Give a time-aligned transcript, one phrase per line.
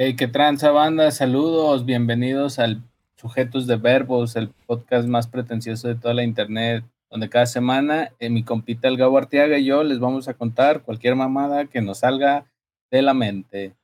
[0.00, 2.84] Hey, qué tranza banda, saludos, bienvenidos al
[3.16, 8.30] Sujetos de Verbos, el podcast más pretencioso de toda la internet, donde cada semana eh,
[8.30, 11.98] mi compita el Gabo Arteaga y yo les vamos a contar cualquier mamada que nos
[11.98, 12.46] salga
[12.92, 13.74] de la mente.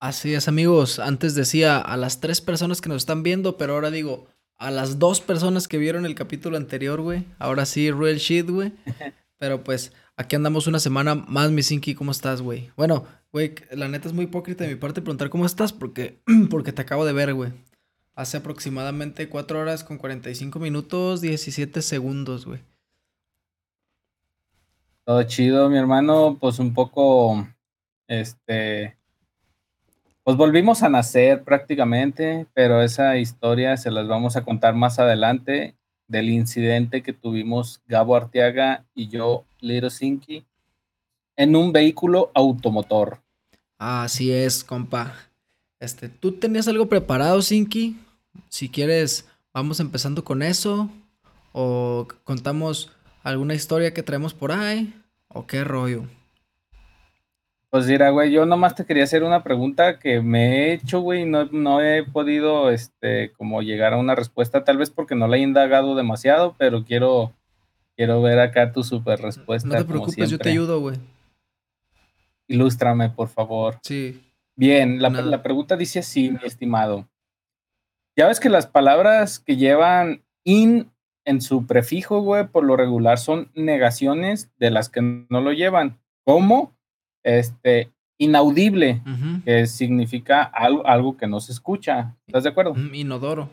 [0.00, 0.98] Así es, amigos.
[0.98, 4.26] Antes decía a las tres personas que nos están viendo, pero ahora digo
[4.56, 7.24] a las dos personas que vieron el capítulo anterior, güey.
[7.38, 8.72] Ahora sí, real shit, güey.
[9.38, 11.94] Pero pues aquí andamos una semana más, mi Sinky.
[11.94, 12.70] ¿Cómo estás, güey?
[12.76, 16.72] Bueno, güey, la neta es muy hipócrita de mi parte preguntar cómo estás porque, porque
[16.72, 17.52] te acabo de ver, güey.
[18.14, 22.60] Hace aproximadamente 4 horas con 45 minutos, 17 segundos, güey.
[25.04, 26.36] Todo chido, mi hermano.
[26.40, 27.46] Pues un poco,
[28.08, 28.98] este,
[30.24, 35.77] pues volvimos a nacer prácticamente, pero esa historia se las vamos a contar más adelante
[36.08, 40.44] del incidente que tuvimos Gabo Arteaga y yo, Little Sinky,
[41.36, 43.20] en un vehículo automotor.
[43.78, 45.14] Así es, compa.
[45.78, 47.96] Este, ¿tú tenías algo preparado, Sinky?
[48.48, 50.90] Si quieres, vamos empezando con eso.
[51.52, 52.90] O contamos
[53.22, 54.92] alguna historia que traemos por ahí.
[55.28, 56.06] O qué rollo.
[57.70, 61.26] Pues mira, güey, yo nomás te quería hacer una pregunta que me he hecho, güey,
[61.26, 65.36] no, no he podido, este, como llegar a una respuesta, tal vez porque no la
[65.36, 67.34] he indagado demasiado, pero quiero,
[67.94, 69.68] quiero ver acá tu super respuesta.
[69.68, 70.96] No te preocupes, yo te ayudo, güey.
[72.46, 73.78] Ilústrame, por favor.
[73.82, 74.24] Sí.
[74.56, 77.06] Bien, la, la pregunta dice así, mi estimado.
[78.16, 80.90] Ya ves que las palabras que llevan in
[81.26, 86.00] en su prefijo, güey, por lo regular son negaciones de las que no lo llevan.
[86.24, 86.77] ¿Cómo?
[87.22, 89.02] Este, inaudible,
[89.44, 92.16] que significa algo, algo, que no se escucha.
[92.26, 92.74] ¿Estás de acuerdo?
[92.92, 93.50] Inodoro.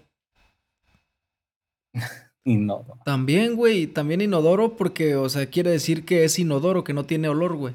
[2.44, 3.00] inodoro.
[3.06, 7.30] También, güey, también inodoro porque, o sea, quiere decir que es inodoro, que no tiene
[7.30, 7.74] olor, güey.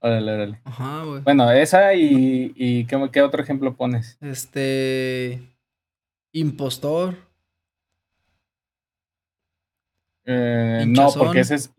[0.00, 0.60] Órale, órale.
[0.64, 1.22] Ajá, güey.
[1.22, 4.16] Bueno, esa y, y ¿qué, otro ejemplo pones?
[4.20, 5.42] Este.
[6.32, 7.16] Impostor.
[10.24, 11.74] Eh, no, porque ese es.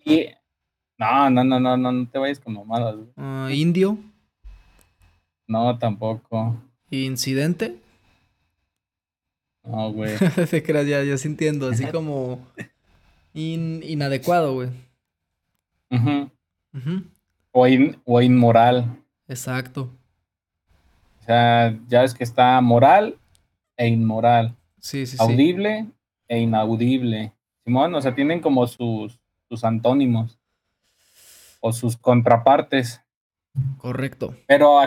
[1.00, 2.96] No, no, no, no, no, no te vayas con mamadas.
[3.16, 3.98] Uh, indio.
[5.48, 6.62] No, tampoco.
[6.92, 7.78] ¿Incidente?
[9.64, 10.18] No, güey.
[10.50, 12.46] Te creas, ya, ya sintiendo, así como
[13.34, 14.70] inadecuado, güey.
[15.90, 16.30] Uh
[17.52, 17.66] o,
[18.06, 19.02] o inmoral.
[19.28, 19.90] Exacto.
[21.22, 23.18] O sea, ya es que está moral
[23.78, 24.56] e inmoral.
[24.80, 25.88] Sí, sí, Audible
[26.28, 27.34] e inaudible.
[27.64, 30.39] Simón, o sea, tienen como sus, sus antónimos
[31.62, 33.02] o sus contrapartes.
[33.78, 34.36] Correcto.
[34.48, 34.80] Pero,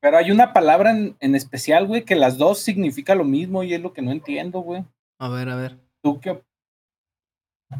[0.00, 3.74] pero hay una palabra en, en especial, güey, que las dos significa lo mismo y
[3.74, 4.84] es lo que no entiendo, güey.
[5.18, 5.78] A ver, a ver.
[6.02, 6.42] ¿Tú qué?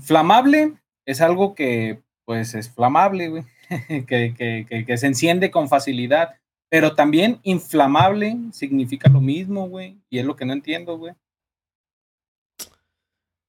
[0.01, 0.75] Flamable
[1.07, 3.45] es algo que, pues, es flamable, güey.
[4.07, 6.37] que, se enciende con facilidad.
[6.69, 9.99] Pero también inflamable significa lo mismo, güey.
[10.11, 11.15] Y es lo que no entiendo, güey.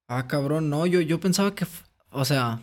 [0.08, 1.66] Ah, cabrón, no, yo, yo pensaba que,
[2.12, 2.62] o sea,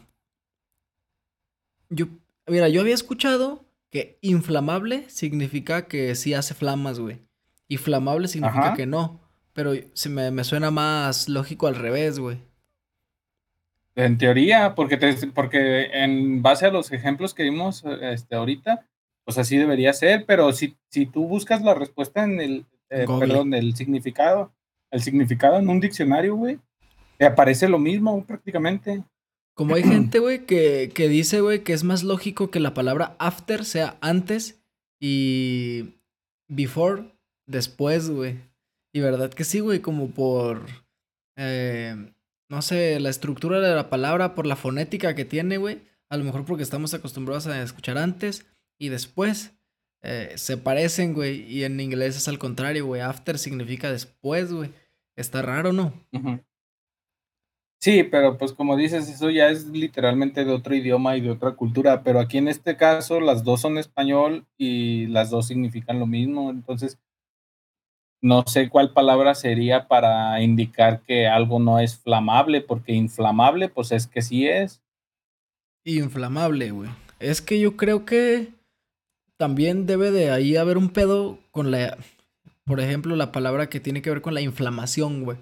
[1.90, 2.06] yo,
[2.46, 7.20] mira, yo había escuchado que inflamable significa que sí hace flamas, güey.
[7.68, 9.20] Y flamable significa que no.
[9.52, 12.38] Pero se me, me suena más lógico al revés, güey.
[13.96, 14.98] En teoría, porque,
[15.34, 18.84] porque en base a los ejemplos que vimos este, ahorita,
[19.24, 23.54] pues así debería ser, pero si, si tú buscas la respuesta en el, eh, perdón,
[23.54, 24.52] el significado,
[24.90, 26.58] el significado en un diccionario, güey,
[27.18, 29.02] te aparece lo mismo prácticamente.
[29.56, 33.14] Como hay gente, güey, que, que dice, güey, que es más lógico que la palabra
[33.18, 34.60] after sea antes
[35.00, 35.94] y
[36.48, 37.04] before
[37.46, 38.38] después, güey.
[38.92, 40.66] Y verdad que sí, güey, como por...
[41.36, 41.94] Eh,
[42.50, 45.82] no sé, la estructura de la palabra, por la fonética que tiene, güey.
[46.10, 48.46] A lo mejor porque estamos acostumbrados a escuchar antes
[48.78, 49.52] y después.
[50.02, 51.42] Eh, se parecen, güey.
[51.50, 53.00] Y en inglés es al contrario, güey.
[53.00, 54.70] After significa después, güey.
[55.16, 55.92] Está raro, ¿no?
[57.84, 61.50] Sí, pero pues como dices, eso ya es literalmente de otro idioma y de otra
[61.50, 62.02] cultura.
[62.02, 66.48] Pero aquí en este caso, las dos son español y las dos significan lo mismo.
[66.48, 66.98] Entonces,
[68.22, 73.92] no sé cuál palabra sería para indicar que algo no es flamable, porque inflamable, pues
[73.92, 74.82] es que sí es.
[75.84, 76.88] Inflamable, güey.
[77.20, 78.48] Es que yo creo que
[79.36, 81.98] también debe de ahí haber un pedo con la,
[82.64, 85.36] por ejemplo, la palabra que tiene que ver con la inflamación, güey.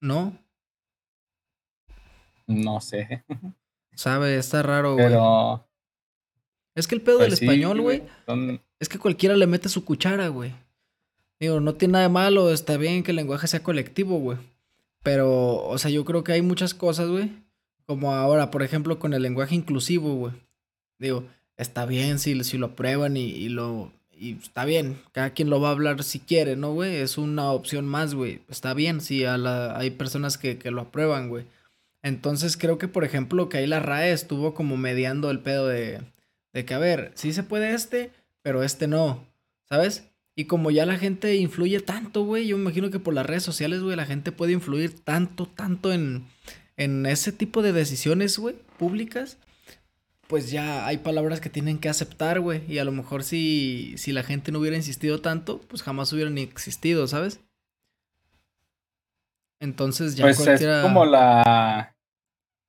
[0.00, 0.36] ¿No?
[2.46, 3.24] No sé.
[3.94, 5.06] Sabe, está raro, güey.
[5.06, 5.66] Pero...
[6.74, 8.02] Es que el pedo del pues español, güey,
[8.78, 10.54] es que cualquiera le mete su cuchara, güey.
[11.38, 14.38] Digo, no tiene nada de malo, está bien que el lenguaje sea colectivo, güey.
[15.02, 17.32] Pero, o sea, yo creo que hay muchas cosas, güey.
[17.86, 20.32] Como ahora, por ejemplo, con el lenguaje inclusivo, güey.
[20.98, 21.24] Digo,
[21.56, 23.92] está bien si, si lo aprueban y, lo...
[24.20, 26.96] Y está bien, cada quien lo va a hablar si quiere, ¿no, güey?
[26.96, 28.42] Es una opción más, güey.
[28.50, 31.46] Está bien si a la, hay personas que, que lo aprueban, güey.
[32.02, 36.02] Entonces creo que, por ejemplo, que ahí la RAE estuvo como mediando el pedo de,
[36.52, 38.10] de que, a ver, sí se puede este,
[38.42, 39.24] pero este no,
[39.66, 40.04] ¿sabes?
[40.36, 43.42] Y como ya la gente influye tanto, güey, yo me imagino que por las redes
[43.42, 46.26] sociales, güey, la gente puede influir tanto, tanto en,
[46.76, 49.38] en ese tipo de decisiones, güey, públicas,
[50.30, 52.62] pues ya hay palabras que tienen que aceptar, güey.
[52.68, 56.38] Y a lo mejor si, si la gente no hubiera insistido tanto, pues jamás hubieran
[56.38, 57.40] existido, ¿sabes?
[59.60, 61.96] Entonces ya pues es como la...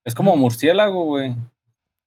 [0.04, 1.36] Es como murciélago, güey.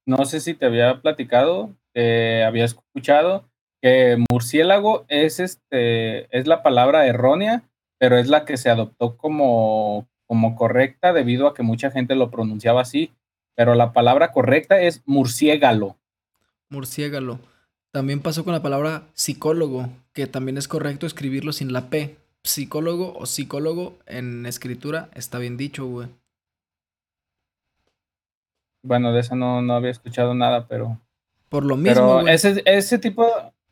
[0.05, 3.49] No sé si te había platicado, eh, había escuchado
[3.81, 7.63] que murciélago es, este, es la palabra errónea,
[7.97, 12.29] pero es la que se adoptó como, como correcta debido a que mucha gente lo
[12.29, 13.13] pronunciaba así.
[13.55, 15.97] Pero la palabra correcta es murciégalo.
[16.69, 17.39] Murciégalo.
[17.91, 22.17] También pasó con la palabra psicólogo, que también es correcto escribirlo sin la P.
[22.43, 26.09] Psicólogo o psicólogo en escritura está bien dicho, güey.
[28.83, 30.99] Bueno, de eso no, no había escuchado nada, pero.
[31.49, 32.19] Por lo mismo.
[32.19, 33.25] Pero ese, ese, tipo,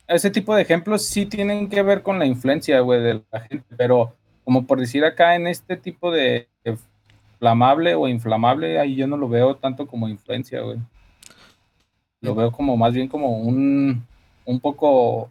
[0.08, 3.76] ese tipo de ejemplos sí tienen que ver con la influencia, güey, de la gente.
[3.76, 6.48] Pero, como por decir acá, en este tipo de,
[7.34, 10.78] inflamable o inflamable, ahí yo no lo veo tanto como influencia, güey.
[12.20, 14.06] Lo veo como más bien como un,
[14.46, 15.30] un poco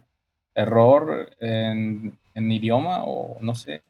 [0.54, 3.82] error en, en idioma o no sé.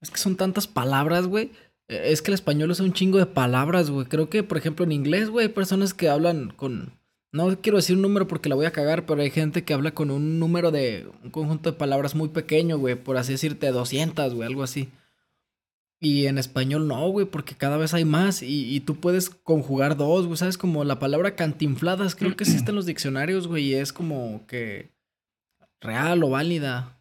[0.00, 1.50] Es que son tantas palabras, güey
[1.92, 4.06] es que el español es un chingo de palabras, güey.
[4.06, 6.92] Creo que, por ejemplo, en inglés, güey, hay personas que hablan con...
[7.32, 9.92] No quiero decir un número porque la voy a cagar, pero hay gente que habla
[9.92, 11.08] con un número de...
[11.22, 12.94] Un conjunto de palabras muy pequeño, güey.
[12.94, 14.90] Por así decirte, 200, güey, algo así.
[16.04, 19.96] Y en español no, güey, porque cada vez hay más y, y tú puedes conjugar
[19.96, 20.58] dos, güey, ¿sabes?
[20.58, 24.90] Como la palabra cantinfladas, creo que existe en los diccionarios, güey, y es como que
[25.80, 26.98] real o válida.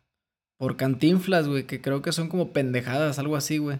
[0.59, 3.79] Por cantinflas, güey, que creo que son como pendejadas, algo así, güey.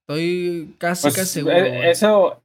[0.00, 1.56] Estoy casi, pues, casi seguro.
[1.56, 2.42] Eh, eso,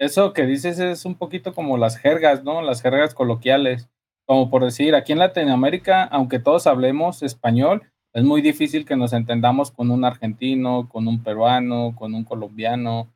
[0.00, 2.60] eso que dices es un poquito como las jergas, ¿no?
[2.60, 3.88] Las jergas coloquiales.
[4.26, 9.12] Como por decir, aquí en Latinoamérica, aunque todos hablemos español, es muy difícil que nos
[9.12, 13.12] entendamos con un argentino, con un peruano, con un colombiano.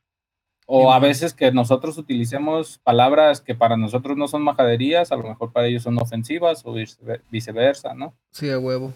[0.66, 5.24] O a veces que nosotros utilicemos palabras que para nosotros no son majaderías, a lo
[5.24, 6.74] mejor para ellos son ofensivas o
[7.30, 8.14] viceversa, ¿no?
[8.30, 8.92] Sí, a huevo.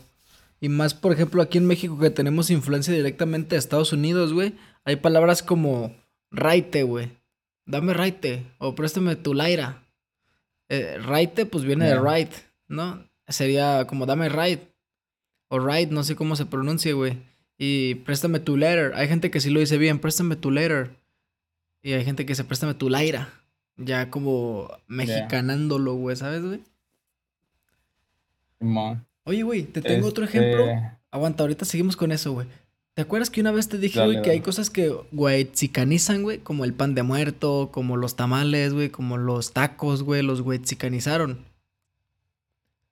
[0.60, 4.54] Y más, por ejemplo, aquí en México que tenemos influencia directamente de Estados Unidos, güey.
[4.84, 5.93] Hay palabras como
[6.31, 7.10] raite, güey.
[7.66, 8.46] Dame raite.
[8.58, 9.82] O préstame tu laira.
[10.69, 12.32] Eh, raite, pues viene de right,
[12.69, 13.04] ¿no?
[13.28, 14.62] Sería como dame right.
[15.48, 17.19] O right, no sé cómo se pronuncia, güey.
[17.58, 18.93] Y préstame tu letter.
[18.94, 20.90] Hay gente que sí lo dice bien, préstame tu letter.
[21.82, 23.32] Y hay gente que se préstame tu laira.
[23.76, 26.60] Ya como mexicanándolo, güey, ¿sabes, güey?
[29.25, 30.69] Oye, güey, te tengo otro ejemplo.
[30.69, 32.46] Este Aguanta, ahorita seguimos con eso, güey.
[32.94, 36.38] ¿Te acuerdas que una vez te dije, güey, que hay cosas que, güey, chicanizan, güey?
[36.38, 40.60] Como el pan de muerto, como los tamales, güey, como los tacos, güey, los güey
[40.60, 41.44] chicanizaron.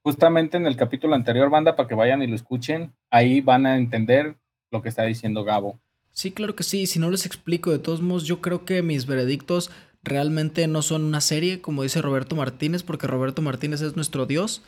[0.05, 3.79] Justamente en el capítulo anterior, banda, para que vayan y lo escuchen, ahí van a
[3.79, 4.37] entender
[4.71, 5.81] lo que está diciendo Gabo.
[6.13, 6.87] Sí, claro que sí.
[6.87, 9.71] Si no les explico, de todos modos, yo creo que mis veredictos
[10.03, 14.63] realmente no son una serie, como dice Roberto Martínez, porque Roberto Martínez es nuestro Dios.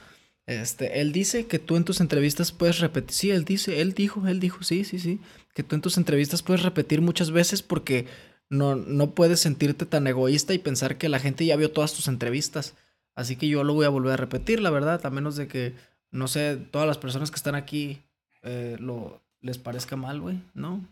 [0.47, 3.13] Este, él dice que tú en tus entrevistas puedes repetir.
[3.15, 5.21] Sí, él dice, él dijo, él dijo, sí, sí, sí.
[5.55, 8.07] Que tú en tus entrevistas puedes repetir muchas veces porque
[8.49, 12.09] no, no puedes sentirte tan egoísta y pensar que la gente ya vio todas tus
[12.09, 12.75] entrevistas.
[13.17, 15.75] Así que yo lo voy a volver a repetir, la verdad, a menos de que,
[16.13, 18.03] no sé, todas las personas que están aquí
[18.43, 20.87] eh, lo, les parezca mal, güey, ¿no?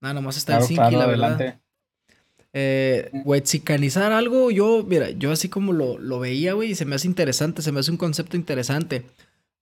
[0.00, 1.58] Nada, nomás está en Sinki, la verdad.
[2.52, 3.10] Eh,
[3.42, 7.08] chicanizar algo, yo, mira, yo así como lo, lo veía, güey, y se me hace
[7.08, 9.04] interesante, se me hace un concepto interesante.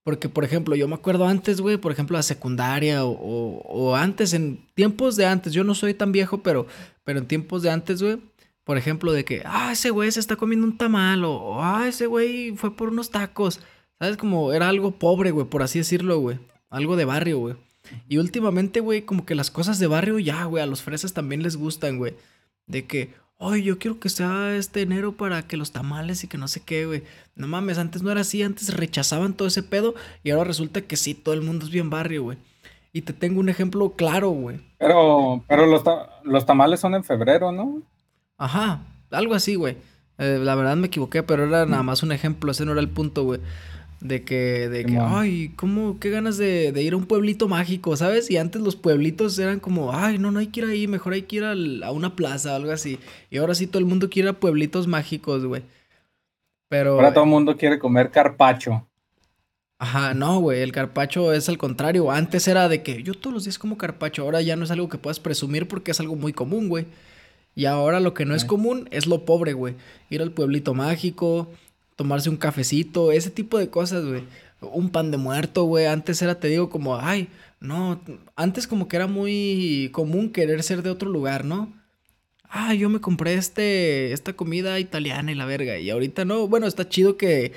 [0.03, 4.33] Porque, por ejemplo, yo me acuerdo antes, güey, por ejemplo, la secundaria o, o, antes,
[4.33, 6.67] en tiempos de antes, yo no soy tan viejo, pero,
[7.03, 8.17] pero en tiempos de antes, güey,
[8.69, 12.05] por ejemplo, de que, ah, ese güey se está comiendo un tamal, o, ah, ese
[12.05, 13.61] güey fue por unos tacos,
[13.97, 14.15] ¿sabes?
[14.15, 16.37] Como era algo pobre, güey, por así decirlo, güey,
[16.69, 17.55] algo de barrio, güey.
[18.07, 21.41] Y últimamente, güey, como que las cosas de barrio ya, güey, a los fresas también
[21.41, 22.13] les gustan, güey.
[22.67, 26.37] De que, ay, yo quiero que sea este enero para que los tamales y que
[26.37, 27.01] no sé qué, güey.
[27.35, 30.95] No mames, antes no era así, antes rechazaban todo ese pedo y ahora resulta que
[30.95, 32.37] sí, todo el mundo es bien barrio, güey.
[32.93, 34.59] Y te tengo un ejemplo claro, güey.
[34.77, 35.81] Pero, pero los,
[36.23, 37.81] los, tamales son en febrero, ¿no?
[38.39, 38.79] Ajá,
[39.11, 39.77] algo así, güey.
[40.17, 42.89] Eh, la verdad me equivoqué, pero era nada más un ejemplo, ese no era el
[42.89, 43.39] punto, güey.
[44.01, 48.31] De que, de que, ay, ¿cómo, qué ganas de, ir a un pueblito mágico, ¿sabes?
[48.31, 51.23] Y antes los pueblitos eran como, ay, no, no hay que ir ahí, mejor hay
[51.23, 52.97] que ir a una plaza o algo así.
[53.29, 55.63] Y ahora sí todo el mundo quiere ir a pueblitos mágicos, güey.
[56.69, 56.93] Pero...
[56.93, 58.87] Ahora todo el mundo quiere comer carpacho.
[59.79, 62.09] Ajá, no, güey, el carpacho es al contrario.
[62.09, 64.87] Antes era de que yo todos los días como carpacho, ahora ya no es algo
[64.87, 66.85] que puedas presumir porque es algo muy común, güey.
[67.59, 69.75] Y ahora lo que no es común es lo pobre, güey.
[70.09, 71.51] Ir al pueblito mágico,
[71.97, 74.23] tomarse un cafecito, ese tipo de cosas, güey.
[74.61, 75.85] Un pan de muerto, güey.
[75.85, 77.27] Antes era, te digo, como, ay,
[77.59, 77.99] no,
[78.37, 81.73] antes como que era muy común querer ser de otro lugar, ¿no?
[82.43, 85.79] Ah, yo me compré este, esta comida italiana y la verga.
[85.79, 87.51] Y ahorita no, bueno, está chido que,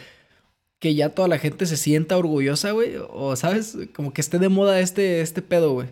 [0.81, 2.95] que ya toda la gente se sienta orgullosa, güey.
[3.09, 3.79] O, ¿sabes?
[3.95, 5.87] Como que esté de moda este, este pedo, güey.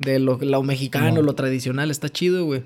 [0.00, 2.64] De lo, lo mexicano, lo tradicional, está chido, güey.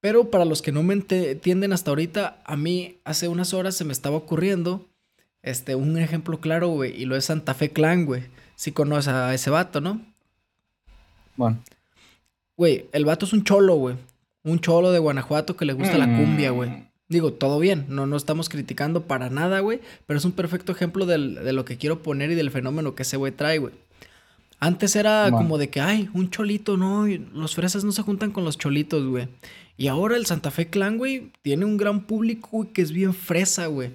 [0.00, 3.84] Pero para los que no me entienden hasta ahorita, a mí hace unas horas se
[3.84, 4.86] me estaba ocurriendo
[5.42, 8.24] este, un ejemplo claro, güey, y lo es Santa Fe Clan, güey.
[8.54, 10.00] Si conoces a ese vato, ¿no?
[11.36, 11.58] Bueno.
[12.56, 13.96] Güey, el vato es un cholo, güey.
[14.42, 16.70] Un cholo de Guanajuato que le gusta la cumbia, güey.
[16.70, 16.88] Mm.
[17.08, 21.06] Digo, todo bien, no, no estamos criticando para nada, güey, pero es un perfecto ejemplo
[21.06, 21.18] de
[21.52, 23.72] lo que quiero poner y del fenómeno que ese güey trae, güey.
[24.60, 28.44] Antes era como de que, ay, un cholito, no, los fresas no se juntan con
[28.44, 29.28] los cholitos, güey.
[29.76, 33.14] Y ahora el Santa Fe Clan, güey, tiene un gran público, güey, que es bien
[33.14, 33.92] fresa, güey.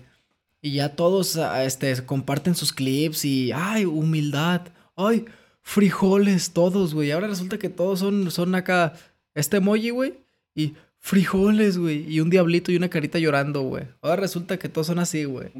[0.61, 4.61] Y ya todos ah, este, comparten sus clips y, ay, humildad,
[4.95, 5.25] ay,
[5.61, 7.11] frijoles, todos, güey.
[7.11, 8.93] Ahora resulta que todos son, son acá,
[9.35, 10.13] este emoji, güey,
[10.55, 12.09] y frijoles, güey.
[12.09, 13.83] Y un diablito y una carita llorando, güey.
[14.01, 15.51] Ahora resulta que todos son así, güey.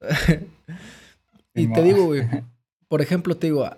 [1.54, 2.28] y te digo, güey,
[2.88, 3.70] por ejemplo, te digo,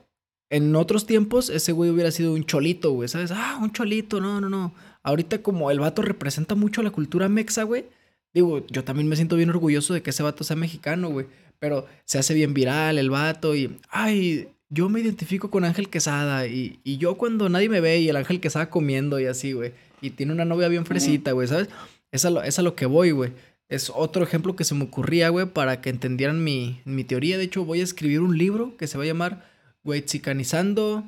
[0.51, 3.31] en otros tiempos ese güey hubiera sido un cholito, güey, ¿sabes?
[3.33, 4.75] Ah, un cholito, no, no, no.
[5.03, 7.87] Ahorita como el vato representa mucho la cultura mexa, güey.
[8.33, 11.27] Digo, yo también me siento bien orgulloso de que ese vato sea mexicano, güey.
[11.59, 16.47] Pero se hace bien viral el vato y, ay, yo me identifico con Ángel Quesada
[16.47, 19.73] y, y yo cuando nadie me ve y el Ángel Quesada comiendo y así, güey.
[20.01, 21.69] Y tiene una novia bien fresita, güey, ¿sabes?
[22.11, 23.33] Es a, lo, es a lo que voy, güey.
[23.69, 27.39] Es otro ejemplo que se me ocurría, güey, para que entendieran mi, mi teoría.
[27.39, 29.49] De hecho, voy a escribir un libro que se va a llamar,
[29.85, 31.05] güey, Chicanizando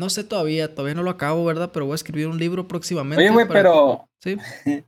[0.00, 1.70] no sé todavía, todavía no lo acabo, ¿verdad?
[1.74, 3.22] Pero voy a escribir un libro próximamente.
[3.22, 4.08] Oye, güey, pero.
[4.22, 4.38] Sí.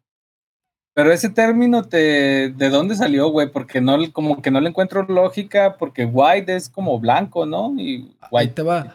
[0.94, 3.50] Pero ese término te, ¿de dónde salió, güey?
[3.50, 7.74] Porque no, como que no le encuentro lógica, porque white es como blanco, ¿no?
[7.78, 8.94] Y white te va.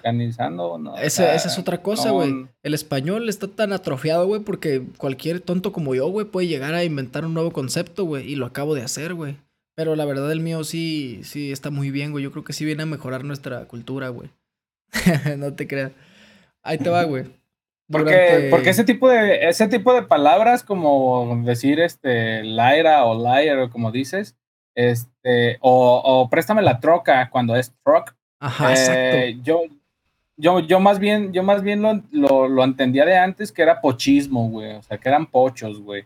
[0.52, 0.96] ¿no?
[0.98, 2.46] esa es otra cosa, güey.
[2.62, 6.84] El español está tan atrofiado, güey, porque cualquier tonto como yo, güey, puede llegar a
[6.84, 9.38] inventar un nuevo concepto, güey, y lo acabo de hacer, güey.
[9.78, 12.24] Pero la verdad el mío sí, sí está muy bien, güey.
[12.24, 14.32] Yo creo que sí viene a mejorar nuestra cultura, güey.
[15.38, 15.92] no te creas.
[16.64, 17.26] Ahí te va, güey.
[17.88, 23.60] Porque, porque ese tipo de ese tipo de palabras como decir este Lyra o liar
[23.60, 24.36] o como dices,
[24.74, 28.16] este, o, préstame la troca cuando es truck.
[28.40, 29.18] Ajá, exacto.
[29.18, 29.62] Eh, yo,
[30.38, 34.50] yo, yo más bien, yo más bien lo, lo, entendía de antes que era pochismo,
[34.50, 34.74] güey.
[34.74, 36.06] O sea, que eran pochos, güey.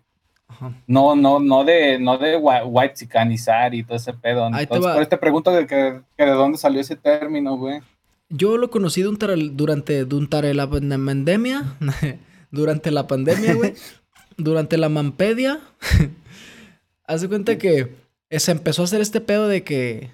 [0.88, 4.48] No, no, no de, no de white sicanizar y todo ese pedo.
[4.48, 7.82] Entonces, por eso te pregunto de, que, de dónde salió ese término, güey.
[8.30, 11.76] Yo lo conocí durante, durante la pandemia.
[12.52, 13.74] durante la pandemia, güey.
[14.38, 15.60] durante la mampedia.
[17.06, 17.96] Haz de cuenta que
[18.30, 20.12] se empezó a hacer este pedo de que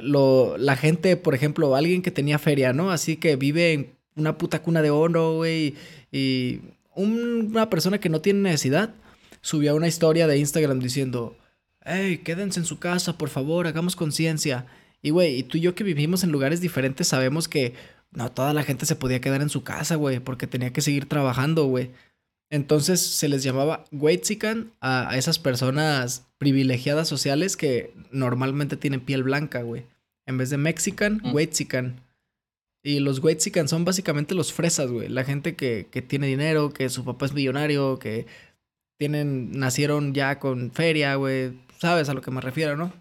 [0.00, 2.90] lo, la gente, por ejemplo, alguien que tenía feria, ¿no?
[2.90, 5.74] Así que vive en una puta cuna de oro, güey.
[6.12, 6.60] Y
[6.94, 8.94] una persona que no tiene necesidad
[9.40, 11.36] subió una historia de Instagram diciendo,
[11.84, 14.66] hey, quédense en su casa, por favor, hagamos conciencia.
[15.02, 17.74] Y, güey, y tú y yo que vivimos en lugares diferentes sabemos que
[18.10, 21.06] no toda la gente se podía quedar en su casa, güey, porque tenía que seguir
[21.06, 21.90] trabajando, güey.
[22.50, 29.22] Entonces se les llamaba Weitsican a, a esas personas privilegiadas sociales que normalmente tienen piel
[29.22, 29.84] blanca, güey.
[30.26, 31.32] En vez de Mexican, mm.
[32.82, 35.08] Y los Weitsican son básicamente los fresas, güey.
[35.08, 38.26] La gente que, que tiene dinero, que su papá es millonario, que
[38.98, 41.52] tienen, nacieron ya con feria, güey.
[41.78, 42.92] Sabes a lo que me refiero, ¿no?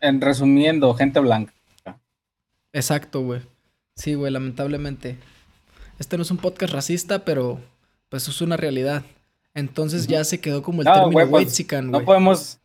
[0.00, 1.52] en resumiendo, gente blanca.
[2.72, 3.40] Exacto, güey.
[3.94, 5.16] Sí, güey, lamentablemente.
[5.98, 7.60] Este no es un podcast racista, pero
[8.08, 9.02] pues es una realidad.
[9.54, 11.82] Entonces ya se quedó como el término güey, pues, güey.
[11.82, 12.58] No podemos,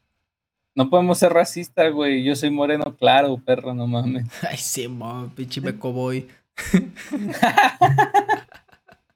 [0.75, 2.23] no podemos ser racistas, güey.
[2.23, 4.25] Yo soy moreno claro, perro, no mames.
[4.49, 6.27] Ay, sí, mo, pinche boy.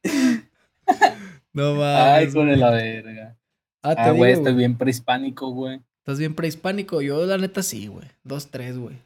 [1.55, 2.03] no mames.
[2.03, 3.37] Ay, con la verga.
[3.81, 5.81] Ah, ah güey, estoy bien prehispánico, güey.
[5.99, 7.01] ¿Estás bien prehispánico?
[7.01, 8.07] Yo, la neta, sí, güey.
[8.23, 8.97] Dos, tres, güey.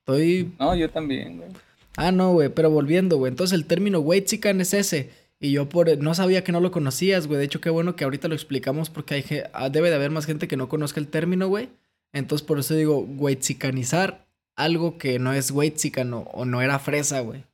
[0.00, 0.54] Estoy.
[0.58, 1.50] No, yo también, güey.
[1.96, 2.48] Ah, no, güey.
[2.48, 3.30] Pero volviendo, güey.
[3.30, 5.10] Entonces el término Weitsican es ese.
[5.38, 7.38] Y yo por no sabía que no lo conocías, güey.
[7.38, 10.24] De hecho, qué bueno que ahorita lo explicamos porque hay, ah, debe de haber más
[10.24, 11.68] gente que no conozca el término, güey.
[12.14, 14.26] Entonces por eso digo Weitsicanizar
[14.56, 17.44] algo que no es o, o no era fresa, güey.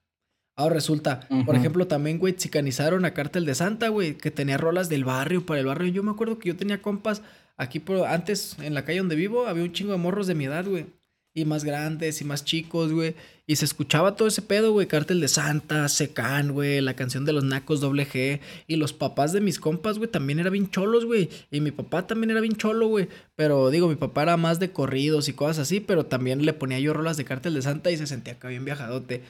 [0.61, 4.91] Ahora resulta, por ejemplo, también, güey, chicanizaron a Cártel de Santa, güey, que tenía rolas
[4.91, 5.91] del barrio para el barrio.
[5.91, 7.23] Yo me acuerdo que yo tenía compas
[7.57, 10.45] aquí, por, antes, en la calle donde vivo, había un chingo de morros de mi
[10.45, 10.85] edad, güey.
[11.33, 13.15] Y más grandes y más chicos, güey.
[13.47, 14.87] Y se escuchaba todo ese pedo, güey.
[14.89, 16.81] Cártel de Santa, Secan, güey.
[16.81, 18.41] La canción de los nacos doble G.
[18.67, 21.31] Y los papás de mis compas, güey, también eran bien cholos, güey.
[21.53, 23.09] Y mi papá también era bien cholo, güey.
[23.37, 25.79] Pero digo, mi papá era más de corridos y cosas así.
[25.79, 28.65] Pero también le ponía yo rolas de Cártel de Santa y se sentía acá bien
[28.65, 29.23] viajadote.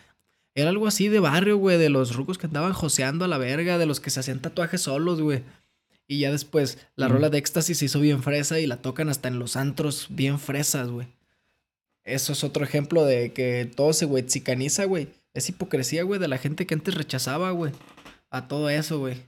[0.54, 3.78] Era algo así de barrio, güey, de los rucos que andaban joseando a la verga,
[3.78, 5.42] de los que se hacían tatuajes solos, güey.
[6.08, 9.28] Y ya después la rola de éxtasis se hizo bien fresa y la tocan hasta
[9.28, 11.06] en los antros bien fresas, güey.
[12.02, 15.08] Eso es otro ejemplo de que todo se chicaniza, güey.
[15.34, 17.72] Es hipocresía, güey, de la gente que antes rechazaba, güey.
[18.30, 19.18] A todo eso, güey.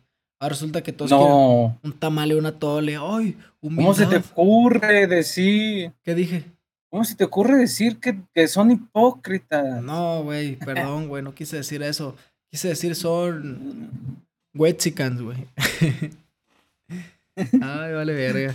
[0.40, 2.96] Ahora resulta que todos quieren un tamale, una tole.
[3.00, 3.36] ¡Ay!
[3.60, 5.92] ¿Cómo se te ocurre decir?
[6.02, 6.44] ¿Qué dije?
[6.92, 9.82] ¿Cómo se te ocurre decir que, son hipócritas?
[9.82, 12.14] No, güey, perdón, güey, no quise decir eso.
[12.50, 14.22] Quise decir son
[14.54, 15.46] Wexicans, güey.
[17.62, 18.54] Ay, vale verga.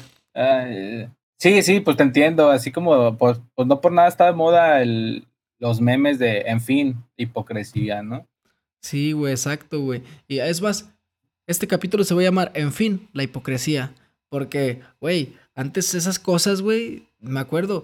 [1.39, 2.51] sí, sí, pues te entiendo.
[2.51, 5.25] Así como, pues, pues, no por nada está de moda el,
[5.58, 8.27] los memes de, en fin, hipocresía, ¿no?
[8.84, 10.03] Sí, güey, exacto, güey.
[10.27, 10.94] Y es más,
[11.48, 13.96] este capítulo se va a llamar, en fin, la hipocresía.
[14.29, 17.84] Porque, güey, antes esas cosas, güey, me acuerdo,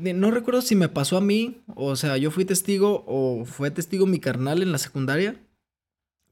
[0.00, 4.06] no recuerdo si me pasó a mí, o sea, yo fui testigo o fue testigo
[4.06, 5.36] mi carnal en la secundaria,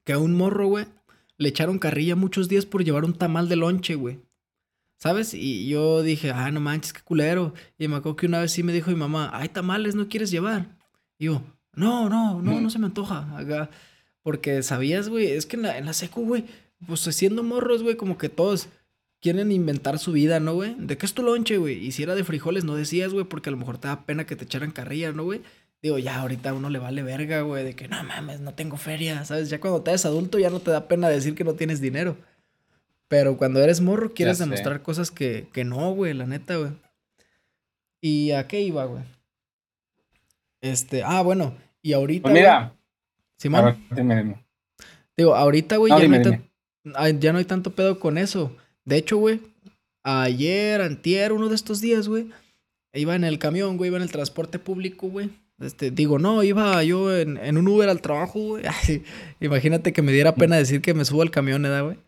[0.04, 0.86] que a un morro, güey,
[1.36, 4.20] le echaron carrilla muchos días por llevar un tamal de lonche, güey.
[4.96, 5.32] ¿Sabes?
[5.32, 7.54] Y yo dije, ah, no manches, qué culero.
[7.78, 10.32] Y me acuerdo que una vez sí me dijo mi mamá, hay tamales, ¿no quieres
[10.32, 10.76] llevar?
[11.18, 11.42] Y yo,
[11.74, 13.38] no, no, no, no se me antoja.
[13.38, 13.70] Acá.
[14.22, 16.44] Porque sabías, güey, es que en la, en la secu, güey,
[16.86, 18.68] pues siendo morros, güey, como que todos
[19.20, 20.74] quieren inventar su vida, ¿no, güey?
[20.78, 21.84] ¿De qué es tu lonche, güey?
[21.84, 24.26] Y si era de frijoles, no decías, güey, porque a lo mejor te da pena
[24.26, 25.42] que te echaran carrilla, ¿no, güey?
[25.80, 28.76] Digo, ya ahorita a uno le vale verga, güey, de que no mames, no tengo
[28.76, 29.48] feria, ¿sabes?
[29.48, 32.16] Ya cuando te eres adulto ya no te da pena decir que no tienes dinero.
[33.06, 36.72] Pero cuando eres morro quieres demostrar cosas que, que no, güey, la neta, güey.
[38.00, 39.02] ¿Y a qué iba, güey?
[40.60, 42.22] Este, ah, bueno, y ahorita.
[42.22, 42.74] Pues mira.
[43.36, 43.76] Simón.
[45.16, 48.54] Digo, ahorita, güey, ya, ya no hay tanto pedo con eso.
[48.88, 49.40] De hecho, güey,
[50.02, 52.30] ayer, antier, uno de estos días, güey,
[52.94, 55.28] iba en el camión, güey, iba en el transporte público, güey.
[55.60, 58.64] Este, digo, no, iba yo en, un Uber al trabajo, güey.
[59.40, 61.98] Imagínate que me diera pena decir que me subo al camión, ¿verdad, güey?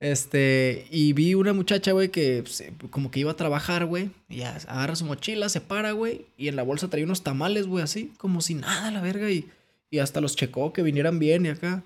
[0.00, 4.10] Este, y vi una muchacha, güey, que pues, como que iba a trabajar, güey.
[4.28, 6.26] Y agarra su mochila, se para, güey.
[6.36, 9.30] Y en la bolsa traía unos tamales, güey, así, como si nada, la verga.
[9.30, 9.48] Y,
[9.88, 11.84] y hasta los checó que vinieran bien y acá.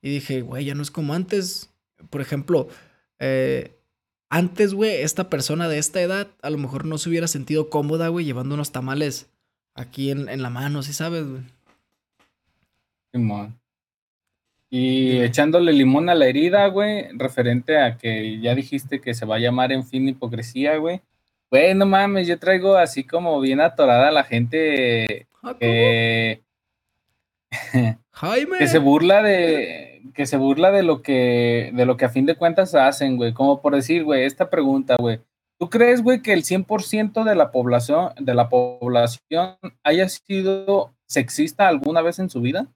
[0.00, 1.68] Y dije, güey, ya no es como antes.
[2.08, 2.68] Por ejemplo,
[3.18, 3.76] eh,
[4.28, 8.08] antes, güey, esta persona de esta edad a lo mejor no se hubiera sentido cómoda,
[8.08, 9.30] güey, llevando unos tamales
[9.74, 11.42] aquí en, la mano, ¿sí sabes, güey?
[14.68, 19.36] Y echándole limón a la herida, güey, referente a que ya dijiste que se va
[19.36, 21.00] a llamar en fin hipocresía, güey.
[21.50, 26.42] Güey, no mames, yo traigo así como bien atorada a la gente ah, que...
[28.10, 28.58] Jaime.
[28.58, 32.26] que se burla de que se burla de lo que, de lo que a fin
[32.26, 33.32] de cuentas hacen, güey.
[33.32, 35.20] Como por decir, güey, esta pregunta, güey.
[35.58, 41.68] ¿Tú crees, güey, que el 100% de la población, de la población haya sido sexista
[41.68, 42.68] alguna vez en su vida?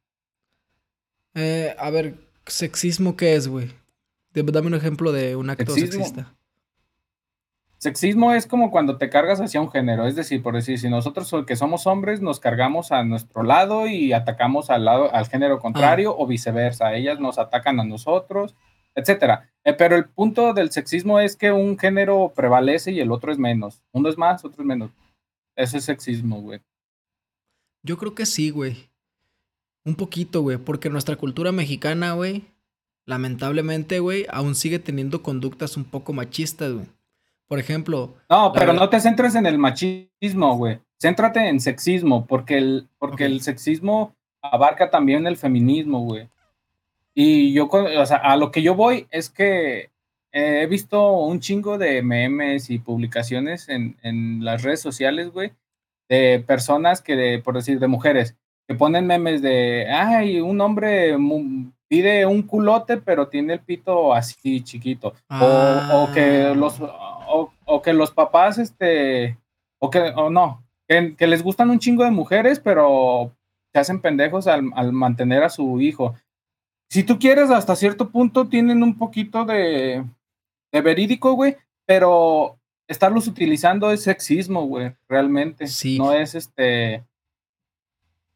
[1.35, 2.15] Eh, a ver,
[2.47, 3.71] ¿sexismo qué es, güey?
[4.33, 6.35] Dame un ejemplo de un acto sexista.
[7.81, 11.35] Sexismo es como cuando te cargas hacia un género, es decir, por decir, si nosotros
[11.47, 16.15] que somos hombres nos cargamos a nuestro lado y atacamos al lado al género contrario
[16.15, 18.55] o viceversa, ellas nos atacan a nosotros,
[18.95, 19.51] etcétera.
[19.65, 23.39] Eh, pero el punto del sexismo es que un género prevalece y el otro es
[23.39, 23.83] menos.
[23.93, 24.91] Uno es más, otro es menos.
[25.57, 26.61] Eso es sexismo, güey.
[27.83, 28.91] Yo creo que sí, güey.
[29.87, 32.45] Un poquito, güey, porque nuestra cultura mexicana, güey,
[33.07, 36.87] lamentablemente, güey, aún sigue teniendo conductas un poco machistas, güey.
[37.51, 38.15] Por ejemplo.
[38.29, 40.79] No, pero no te centres en el machismo, güey.
[41.03, 46.29] Céntrate en sexismo, porque el, porque el sexismo abarca también el feminismo, güey.
[47.13, 49.91] Y yo, o sea, a lo que yo voy es que
[50.31, 55.51] he visto un chingo de memes y publicaciones en, en las redes sociales, güey,
[56.09, 58.37] de personas que, por decir, de mujeres,
[58.69, 61.19] que ponen memes de, ay, un hombre
[61.91, 65.13] pide un culote, pero tiene el pito así chiquito.
[65.29, 66.55] O, o, que ah.
[66.55, 69.37] los o, que los papás, este,
[69.81, 73.35] o que, o no, que, les gustan un chingo de mujeres, pero
[73.73, 76.15] se hacen pendejos al, mantener a su hijo.
[76.89, 80.05] Si tú quieres, hasta cierto punto tienen un poquito de,
[80.73, 85.67] de verídico, güey, pero estarlos utilizando es sexismo, güey, realmente.
[85.67, 85.99] Sí.
[85.99, 87.05] No es este,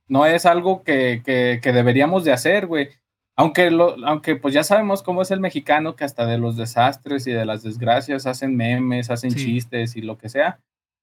[0.09, 2.91] no es algo que, que, deberíamos de hacer, güey.
[3.37, 7.27] Aunque, lo, aunque pues ya sabemos cómo es el mexicano, que hasta de los desastres
[7.27, 10.61] y de las desgracias hacen memes, hacen chistes y lo que sea.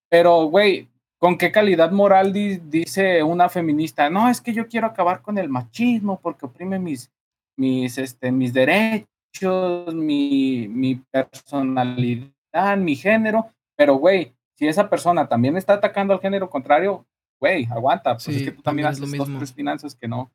[0.10, 0.88] Pero, güey,
[1.20, 4.10] ¿con qué calidad moral dice una feminista?
[4.10, 7.12] No, es que yo quiero acabar con el machismo porque oprime mis,
[7.58, 13.52] mis, este, mis derechos, mi, mi personalidad, mi género.
[13.76, 17.06] Pero, güey, si esa persona también está atacando al género contrario,
[17.41, 18.13] güey, aguanta.
[18.13, 20.32] Pues es que tú también, haces dos, tres finanzas que no.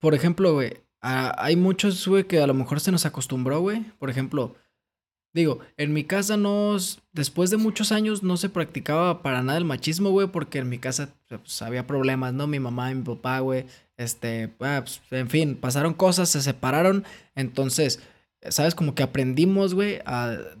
[0.00, 3.80] Por ejemplo, güey, hay muchos, güey, que a lo mejor se nos acostumbró, güey.
[3.98, 4.54] Por ejemplo,
[5.32, 6.76] digo, en mi casa no,
[7.12, 10.78] después de muchos años no se practicaba para nada el machismo, güey, porque en mi
[10.78, 12.46] casa pues, había problemas, ¿no?
[12.46, 17.04] Mi mamá mi papá, güey, este, ah, pues, en fin, pasaron cosas, se separaron,
[17.34, 18.00] entonces,
[18.48, 18.74] ¿sabes?
[18.74, 20.00] Como que aprendimos, güey,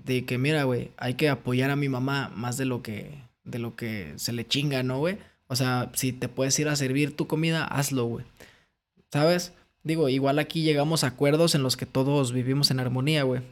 [0.04, 3.58] de que, mira, güey, hay que apoyar a mi mamá más de lo que, de
[3.58, 5.18] lo que se le chinga, ¿no, güey?
[5.48, 8.24] O sea, si te puedes ir a servir tu comida, hazlo, güey.
[9.12, 9.54] ¿Sabes?
[9.82, 13.42] Digo, igual aquí llegamos a acuerdos en los que todos vivimos en armonía, güey.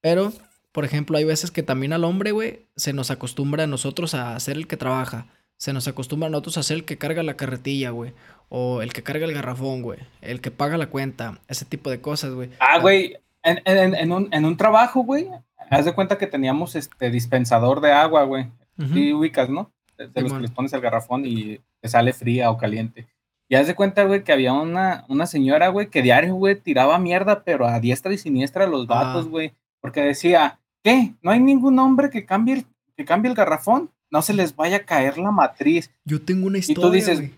[0.00, 0.32] Pero,
[0.72, 4.38] por ejemplo, hay veces que también al hombre, güey, se nos acostumbra a nosotros a
[4.40, 5.26] ser el que trabaja.
[5.56, 8.12] Se nos acostumbra a nosotros a ser el que carga la carretilla, güey.
[8.48, 9.98] O el que carga el garrafón, güey.
[10.20, 11.38] El que paga la cuenta.
[11.48, 12.50] Ese tipo de cosas, güey.
[12.60, 13.16] Ah, güey.
[13.42, 15.28] En, un, en un trabajo, güey.
[15.70, 18.50] Haz de cuenta que teníamos este dispensador de agua, güey.
[18.78, 19.70] Y ubicas, ¿no?
[19.96, 23.06] De, los que les pones el garrafón y te sale fría o caliente.
[23.48, 26.98] Y haz de cuenta, güey, que había una, una señora, güey, que diario, güey, tiraba
[26.98, 29.52] mierda, pero a diestra y siniestra a los vatos, güey.
[29.80, 31.12] Porque decía, ¿qué?
[31.20, 33.90] ¿No hay ningún hombre que cambie, el, que cambie el garrafón?
[34.10, 35.90] No se les vaya a caer la matriz.
[36.04, 37.30] Yo tengo una historia, Y tú dices,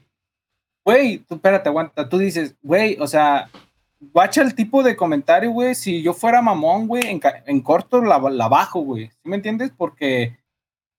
[0.85, 2.09] güey, tú espérate, aguanta.
[2.09, 3.51] Tú dices, güey, o sea,
[3.99, 5.75] guacha el tipo de comentario, güey.
[5.75, 9.09] Si yo fuera mamón, güey, en, en corto la, la bajo, güey.
[9.09, 9.73] ¿Sí me entiendes?
[9.77, 10.39] Porque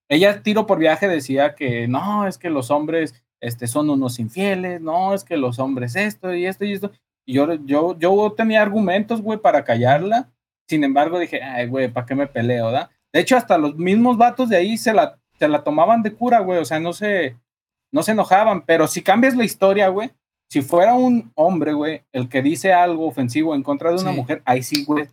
[0.10, 4.82] ella tiro por viaje decía que no, es que los hombres este, son unos infieles,
[4.82, 6.92] no, es que los hombres esto y esto y esto.
[7.26, 10.30] Y yo, yo, yo tenía argumentos, güey, para callarla.
[10.68, 12.90] Sin embargo, dije, ay, güey, ¿para qué me peleo, da?
[13.14, 16.40] De hecho, hasta los mismos vatos de ahí se la, se la tomaban de cura,
[16.40, 17.38] güey, o sea, no se,
[17.92, 18.64] no se enojaban.
[18.66, 20.12] Pero si cambias la historia, güey,
[20.50, 24.42] si fuera un hombre, güey, el que dice algo ofensivo en contra de una mujer,
[24.46, 25.08] ahí sí, güey,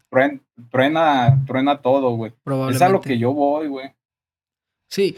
[0.71, 2.33] truena, truena, todo, güey.
[2.71, 3.93] Es a lo que yo voy, güey.
[4.89, 5.17] Sí.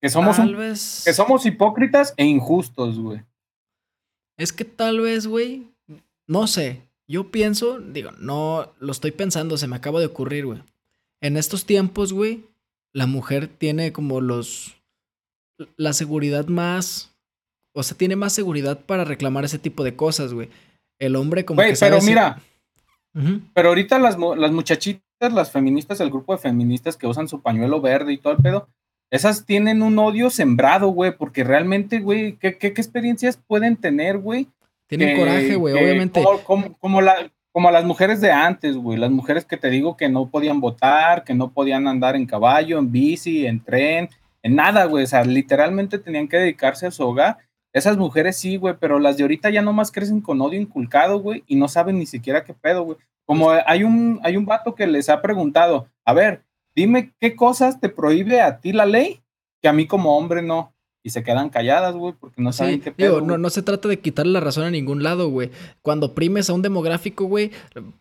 [0.00, 3.22] Que, somos que somos hipócritas e injustos, güey.
[4.36, 5.66] Es que tal vez, güey,
[6.26, 6.82] no sé.
[7.08, 10.62] Yo pienso, digo, no lo estoy pensando, se me acaba de ocurrir, güey.
[11.20, 12.44] En estos tiempos, güey,
[12.92, 14.76] la mujer tiene como los
[15.76, 17.16] la seguridad más
[17.78, 20.48] o sea, tiene más seguridad para reclamar ese tipo de cosas, güey.
[20.98, 22.40] El hombre como güey, pero mira,
[23.52, 27.82] pero ahorita las, las muchachitas las feministas, el grupo de feministas que usan su pañuelo
[27.82, 28.68] verde y todo el pedo,
[29.10, 34.48] esas tienen un odio sembrado, güey, porque realmente, güey, ¿qué, qué, experiencias pueden tener, güey?
[34.88, 36.22] Tienen coraje, güey, obviamente.
[36.44, 40.08] Como, como, la, como las mujeres de antes, güey, las mujeres que te digo que
[40.08, 44.08] no podían votar, que no podían andar en caballo, en bici, en tren,
[44.42, 47.38] en nada, güey, o sea, literalmente tenían que dedicarse a su hogar.
[47.72, 51.44] Esas mujeres sí, güey, pero las de ahorita ya nomás crecen con odio inculcado, güey,
[51.46, 52.98] y no saben ni siquiera qué pedo, güey.
[53.24, 56.45] Como hay un, hay un vato que les ha preguntado, a ver,
[56.76, 59.22] dime qué cosas te prohíbe a ti la ley
[59.62, 60.72] que a mí como hombre no.
[61.02, 63.20] Y se quedan calladas, güey, porque no saben qué pedo.
[63.20, 65.52] no, no se trata de quitarle la razón a ningún lado, güey.
[65.80, 67.52] Cuando primes a un demográfico, güey,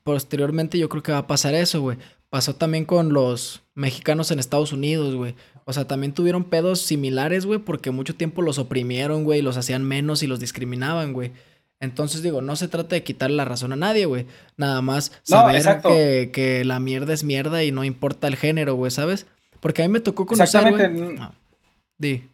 [0.03, 1.99] posteriormente yo creo que va a pasar eso, güey.
[2.31, 5.35] Pasó también con los mexicanos en Estados Unidos, güey.
[5.65, 9.83] O sea, también tuvieron pedos similares, güey, porque mucho tiempo los oprimieron, güey, los hacían
[9.83, 11.31] menos y los discriminaban, güey.
[11.79, 14.25] Entonces digo, no se trata de quitarle la razón a nadie, güey.
[14.57, 18.91] Nada más saber que, que, la mierda es mierda y no importa el género, güey,
[18.91, 19.27] ¿sabes?
[19.59, 21.17] Porque a mí me tocó conocer, güey.
[21.19, 21.33] Ah,
[21.97, 22.29] di.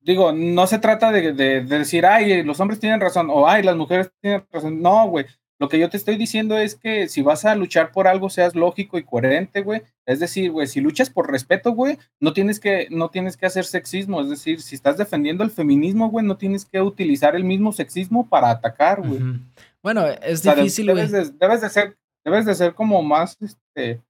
[0.00, 3.76] Digo, no se trata de, de, decir, ay, los hombres tienen razón, o ay, las
[3.76, 4.82] mujeres tienen razón.
[4.82, 5.26] No, güey.
[5.60, 8.56] Lo que yo te estoy diciendo es que si vas a luchar por algo, seas
[8.56, 9.82] lógico y coherente, güey.
[10.04, 13.64] Es decir, güey, si luchas por respeto, güey, no tienes que, no tienes que hacer
[13.64, 14.20] sexismo.
[14.20, 18.28] Es decir, si estás defendiendo el feminismo, güey, no tienes que utilizar el mismo sexismo
[18.28, 19.20] para atacar, güey.
[19.82, 21.06] Bueno, es difícil, güey.
[21.06, 24.00] Debes, debes, de ser, debes de ser como más, este,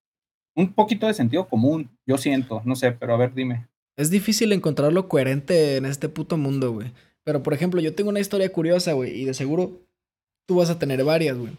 [0.56, 3.66] un poquito de sentido común, yo siento, no sé, pero a ver, dime.
[3.96, 6.92] Es difícil encontrar lo coherente en este puto mundo, güey.
[7.22, 9.80] Pero, por ejemplo, yo tengo una historia curiosa, güey, y de seguro
[10.46, 11.52] tú vas a tener varias, güey.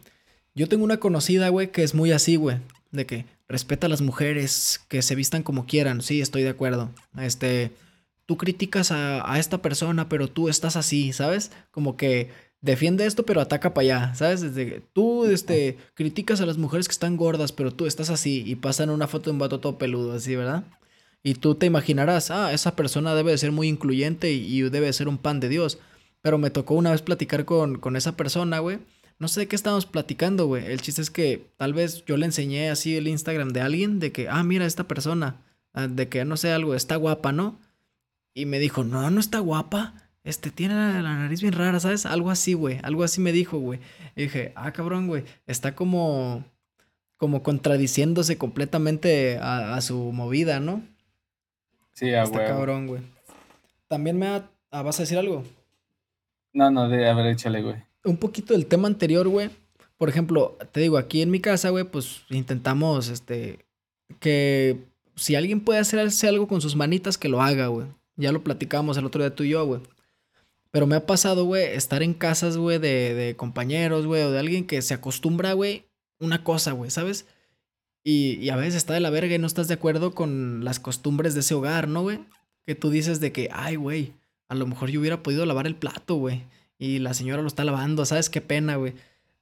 [0.53, 2.57] Yo tengo una conocida, güey, que es muy así, güey.
[2.91, 6.01] De que respeta a las mujeres, que se vistan como quieran.
[6.01, 6.89] Sí, estoy de acuerdo.
[7.19, 7.71] Este,
[8.25, 11.51] tú criticas a, esta persona, pero tú estás así, ¿sabes?
[11.71, 12.29] Como que
[12.61, 14.41] defiende esto, pero ataca para allá, ¿sabes?
[14.41, 18.55] Desde tú este, criticas a las mujeres que están gordas, pero tú estás así y
[18.55, 20.63] pasan una foto de un vato todo peludo, así, ¿verdad?
[21.21, 24.93] Y tú te imaginarás, ah, esa persona debe de ser muy incluyente y, debe de
[24.93, 25.79] ser un pan de Dios.
[26.25, 28.79] Pero me tocó una vez platicar con, con esa persona, güey.
[29.19, 30.65] No sé de qué estábamos platicando, güey.
[30.65, 34.11] El chiste es que tal vez yo le enseñé así el Instagram de alguien de
[34.11, 35.37] que, ah, mira, esta persona,
[35.73, 37.59] ah, de que no sé algo, está guapa, ¿no?
[38.33, 39.93] Y me dijo, no, no está guapa
[40.25, 42.07] este, tiene la, nariz bien rara, ¿sabes?
[42.07, 42.79] Algo así, güey.
[42.81, 43.79] Algo así me dijo, güey.
[44.15, 45.23] Y dije, ah, cabrón, güey.
[45.45, 46.43] Está como,
[47.15, 50.81] como contradiciéndose completamente a, su movida, ¿no?
[51.93, 53.03] Sí, a Está cabrón, güey.
[53.87, 54.49] También me ha...
[54.71, 55.43] Ah, ¿Vas a decir algo?
[56.55, 57.75] No, no, de, a ver, échale, güey.
[58.05, 59.49] Un poquito del tema anterior, güey.
[59.97, 63.65] Por ejemplo, te digo, aquí en mi casa, güey, pues intentamos, este,
[64.21, 67.87] que si alguien puede hacerse algo con sus manitas, que lo haga, güey.
[68.15, 69.81] Ya lo platicamos el otro día tú y yo, güey.
[70.71, 74.39] Pero me ha pasado, güey, estar en casas, güey, de, de compañeros, güey, o de
[74.39, 75.83] alguien que se acostumbra, güey,
[76.19, 77.25] una cosa, güey, ¿sabes?
[78.01, 80.79] Y, y, a veces está de la verga y no estás de acuerdo con las
[80.79, 82.19] costumbres de ese hogar, ¿no, güey?
[82.65, 84.13] Que tú dices de que, ay, güey,
[84.47, 86.43] a lo mejor yo hubiera podido lavar el plato, güey.
[86.77, 88.29] Y la señora lo está lavando, ¿sabes?
[88.29, 88.93] Qué pena, güey.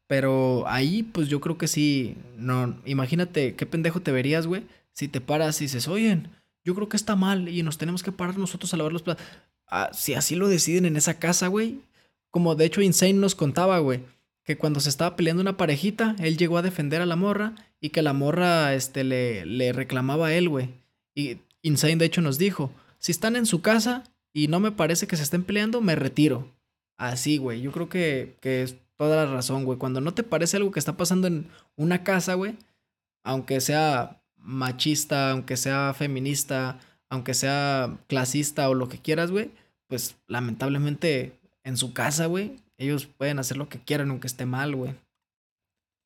[0.08, 5.08] Pero ahí, pues yo creo que sí, no, imagínate qué pendejo te verías, güey, si
[5.08, 6.22] te paras y dices, oye,
[6.64, 9.26] yo creo que está mal y nos tenemos que parar nosotros a lavar los platos.
[9.68, 11.80] Ah, si así lo deciden en esa casa, güey.
[12.30, 14.02] Como de hecho Insane nos contaba, güey,
[14.44, 17.90] que cuando se estaba peleando una parejita, él llegó a defender a la morra y
[17.90, 20.70] que la morra este, le, le reclamaba a él, güey.
[21.16, 25.08] Y Insane de hecho nos dijo, si están en su casa y no me parece
[25.08, 26.48] que se estén peleando, me retiro.
[26.98, 27.62] Así, güey.
[27.62, 29.78] Yo creo que, que es toda la razón, güey.
[29.78, 32.56] Cuando no te parece algo que está pasando en una casa, güey,
[33.24, 39.52] aunque sea machista, aunque sea feminista, aunque sea clasista o lo que quieras, güey,
[39.88, 44.76] pues lamentablemente en su casa, güey, ellos pueden hacer lo que quieran aunque esté mal,
[44.76, 44.96] güey.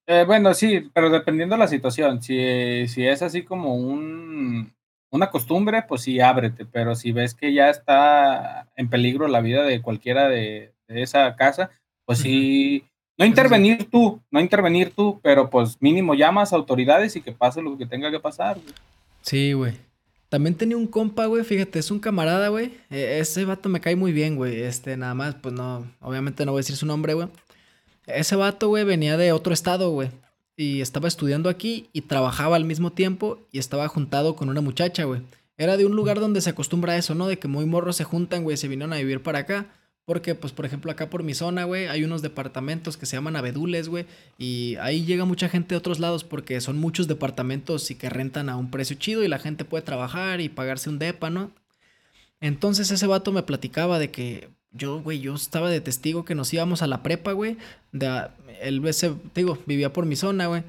[0.08, 4.74] Eh, bueno, sí, pero dependiendo de la situación, si, si es así como un,
[5.10, 9.64] una costumbre, pues sí, ábrete, pero si ves que ya está en peligro la vida
[9.64, 11.70] de cualquiera de, esa casa,
[12.06, 12.86] pues sí,
[13.18, 17.62] no intervenir tú, no intervenir tú, pero pues mínimo llamas a autoridades y que pase
[17.62, 18.58] lo que tenga que pasar.
[19.22, 19.74] Sí, güey.
[20.30, 22.74] También tenía un compa, güey, fíjate, es un camarada, güey.
[22.90, 24.62] E, ese vato me cae muy bien, güey.
[24.62, 27.30] Este, nada más, pues no, obviamente no voy a decir su nombre, güey.
[28.06, 30.10] Ese vato, güey, venía de otro estado, güey.
[30.58, 35.04] Y estaba estudiando aquí y trabajaba al mismo tiempo y estaba juntado con una muchacha,
[35.04, 35.22] güey.
[35.56, 37.28] Era de un lugar donde se acostumbra eso, ¿no?
[37.28, 39.68] De que muy morros se juntan, güey, se vinieron a vivir para acá.
[40.04, 43.36] Porque, pues, por ejemplo, acá por mi zona, güey, hay unos departamentos que se llaman
[43.36, 44.06] abedules, güey.
[44.38, 48.50] Y ahí llega mucha gente de otros lados porque son muchos departamentos y que rentan
[48.50, 51.52] a un precio chido y la gente puede trabajar y pagarse un depa, ¿no?
[52.40, 56.54] Entonces ese vato me platicaba de que yo, güey, yo estaba de testigo que nos
[56.54, 57.58] íbamos a la prepa, güey.
[57.92, 58.28] De,
[58.62, 58.82] él,
[59.36, 60.64] digo, vivía por mi zona, güey.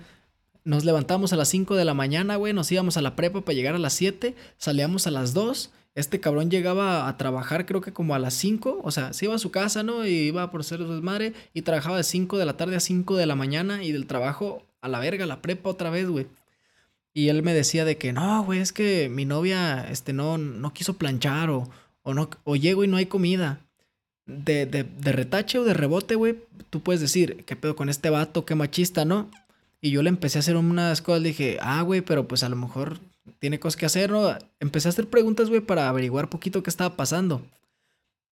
[0.65, 2.53] Nos levantamos a las 5 de la mañana, güey.
[2.53, 4.35] Nos íbamos a la prepa para llegar a las 7.
[4.57, 8.83] Salíamos a las 2 este cabrón llegaba a trabajar creo que como a las 5,
[8.85, 10.07] o sea, se iba a su casa, ¿no?
[10.07, 13.17] Y iba por ser su madre y trabajaba de 5 de la tarde a 5
[13.17, 16.29] de la mañana y del trabajo a la verga, a la prepa otra vez, güey.
[17.15, 20.73] Y él me decía de que no, güey, es que mi novia este, no, no
[20.73, 21.69] quiso planchar o,
[22.03, 23.67] o, no, o llego y no hay comida.
[24.29, 26.37] De, de, de retache o de rebote, güey,
[26.71, 28.45] tú puedes decir, ¿qué pedo con este vato?
[28.45, 29.29] Qué machista, ¿no?
[29.81, 32.49] Y yo le empecé a hacer unas cosas, le dije, ah, güey, pero pues a
[32.49, 32.99] lo mejor
[33.39, 34.37] tiene cosas que hacer, ¿no?
[34.61, 37.43] Empecé a hacer preguntas, güey, para averiguar poquito qué estaba pasando.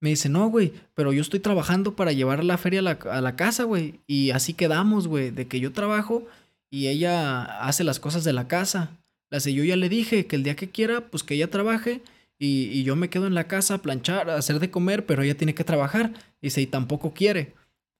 [0.00, 3.64] Me dice, no, güey, pero yo estoy trabajando para llevar la feria a la, casa,
[3.64, 4.00] güey.
[4.06, 6.24] Y así quedamos, güey, de que yo trabajo
[6.70, 8.90] y ella hace las cosas de la casa.
[9.30, 12.02] La sé, yo ya le dije que el día que quiera, pues que ella trabaje
[12.38, 15.22] y, y, yo me quedo en la casa a planchar, a hacer de comer, pero
[15.22, 16.12] ella tiene que trabajar.
[16.42, 17.54] Dice, y tampoco quiere.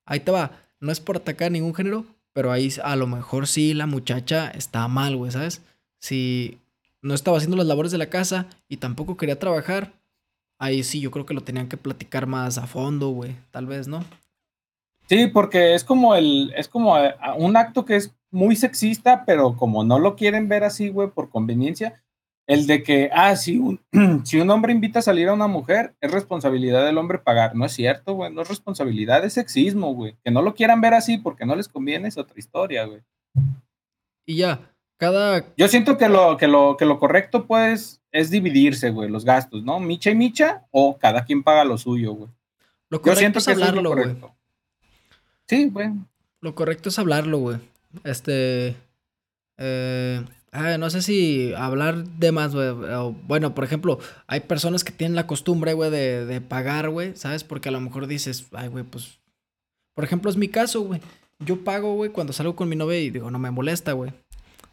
[0.04, 0.52] Ahí te va.
[0.80, 4.86] No es por atacar ningún género, pero ahí a lo mejor sí la muchacha está
[4.88, 5.62] mal, güey, ¿sabes?
[5.98, 6.58] Si
[7.00, 9.92] no estaba haciendo las labores de la casa y tampoco quería trabajar,
[10.58, 13.88] ahí sí yo creo que lo tenían que platicar más a fondo, güey, tal vez,
[13.88, 14.04] ¿no?
[15.08, 19.56] Sí, porque es como el, es como eh, un acto que es muy sexista, pero
[19.56, 22.02] como no lo quieren ver así, güey, por conveniencia,
[22.46, 23.80] el de que, ah, si un,
[24.24, 27.54] si un hombre invita a salir a una mujer, es responsabilidad del hombre pagar.
[27.56, 30.16] No es cierto, güey, no es responsabilidad, es sexismo, güey.
[30.24, 33.02] Que no lo quieran ver así porque no les conviene es otra historia, güey.
[34.24, 34.60] Y ya,
[34.96, 35.44] cada...
[35.56, 39.64] Yo siento que lo, que lo, que lo correcto, pues, es dividirse, güey, los gastos,
[39.64, 39.80] ¿no?
[39.80, 42.30] Micha y micha, o cada quien paga lo suyo, güey.
[42.88, 44.16] Lo correcto Yo siento es hablarlo, güey.
[45.48, 45.90] Sí, güey.
[46.40, 47.58] Lo correcto es hablarlo, güey.
[48.04, 48.76] Este...
[49.58, 50.22] Eh,
[50.78, 52.70] no sé si hablar de más, güey.
[53.26, 57.44] Bueno, por ejemplo, hay personas que tienen la costumbre, güey, de, de pagar, güey, ¿sabes?
[57.44, 59.18] Porque a lo mejor dices, ay, güey, pues
[59.94, 61.00] Por ejemplo, es mi caso, güey.
[61.38, 64.12] Yo pago, güey, cuando salgo con mi novia y digo, no me molesta, güey.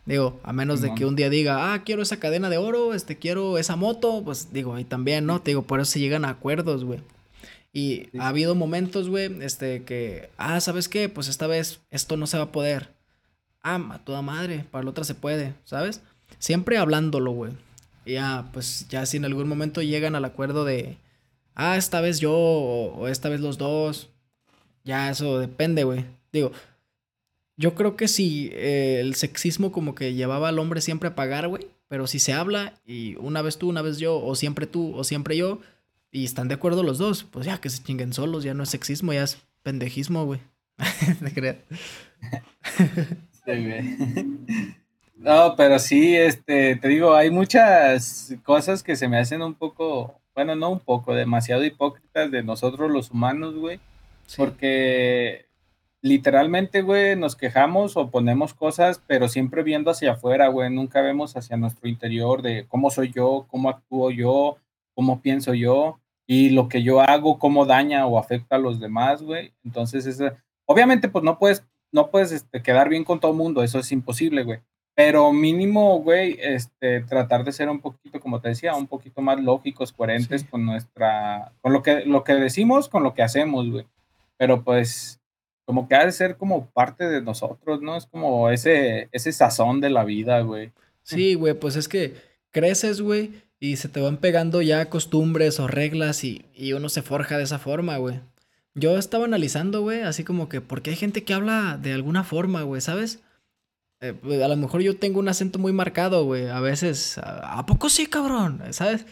[0.05, 3.17] Digo, a menos de que un día diga, ah, quiero esa cadena de oro, este,
[3.17, 5.41] quiero esa moto, pues digo, y también, ¿no?
[5.41, 6.99] Te digo, por eso se llegan a acuerdos, güey.
[7.71, 11.09] Y ha habido momentos, güey, este, que, ah, ¿sabes qué?
[11.09, 12.89] Pues esta vez esto no se va a poder.
[13.63, 16.01] Ah, a toda madre, para la otra se puede, ¿sabes?
[16.37, 17.53] Siempre hablándolo, güey.
[18.05, 20.97] Ya, pues ya si en algún momento llegan al acuerdo de,
[21.55, 24.09] ah, esta vez yo o, esta vez los dos,
[24.83, 26.05] ya eso depende, güey.
[26.33, 26.51] Digo,
[27.55, 31.47] yo creo que si eh, el sexismo como que llevaba al hombre siempre a pagar,
[31.47, 31.67] güey.
[31.87, 35.03] Pero si se habla y una vez tú, una vez yo, o siempre tú, o
[35.03, 35.59] siempre yo,
[36.11, 38.69] y están de acuerdo los dos, pues ya que se chinguen solos, ya no es
[38.69, 40.41] sexismo, ya es pendejismo, güey.
[43.45, 44.73] ¿Te sí, güey.
[45.15, 50.19] No, pero sí, este, te digo, hay muchas cosas que se me hacen un poco,
[50.35, 53.79] bueno, no un poco, demasiado hipócritas de nosotros los humanos, güey.
[54.35, 55.45] Porque
[56.01, 60.69] literalmente, güey, nos quejamos o ponemos cosas, pero siempre viendo hacia afuera, güey.
[60.69, 64.57] Nunca vemos hacia nuestro interior de cómo soy yo, cómo actúo yo,
[64.93, 69.21] cómo pienso yo y lo que yo hago, cómo daña o afecta a los demás,
[69.21, 69.53] güey.
[69.63, 70.21] Entonces, es,
[70.65, 73.91] obviamente, pues no puedes, no puedes este, quedar bien con todo el mundo, eso es
[73.93, 74.59] imposible, güey.
[74.95, 79.39] Pero mínimo, güey, este, tratar de ser un poquito, como te decía, un poquito más
[79.41, 83.87] lógicos, coherentes con nuestra, con lo que, lo que decimos, con lo que hacemos, güey.
[84.37, 85.19] Pero pues,
[85.65, 87.95] como que ha de ser como parte de nosotros, ¿no?
[87.95, 90.71] Es como ese, ese sazón de la vida, güey.
[91.03, 92.13] Sí, güey, pues es que
[92.51, 97.01] creces, güey, y se te van pegando ya costumbres o reglas y, y uno se
[97.01, 98.19] forja de esa forma, güey.
[98.75, 102.23] Yo estaba analizando, güey, así como que, ¿por qué hay gente que habla de alguna
[102.23, 103.21] forma, güey, ¿sabes?
[104.01, 106.47] Eh, pues, a lo mejor yo tengo un acento muy marcado, güey.
[106.47, 108.61] A veces, ¿a, poco sí, cabrón?
[108.71, 109.05] ¿Sabes?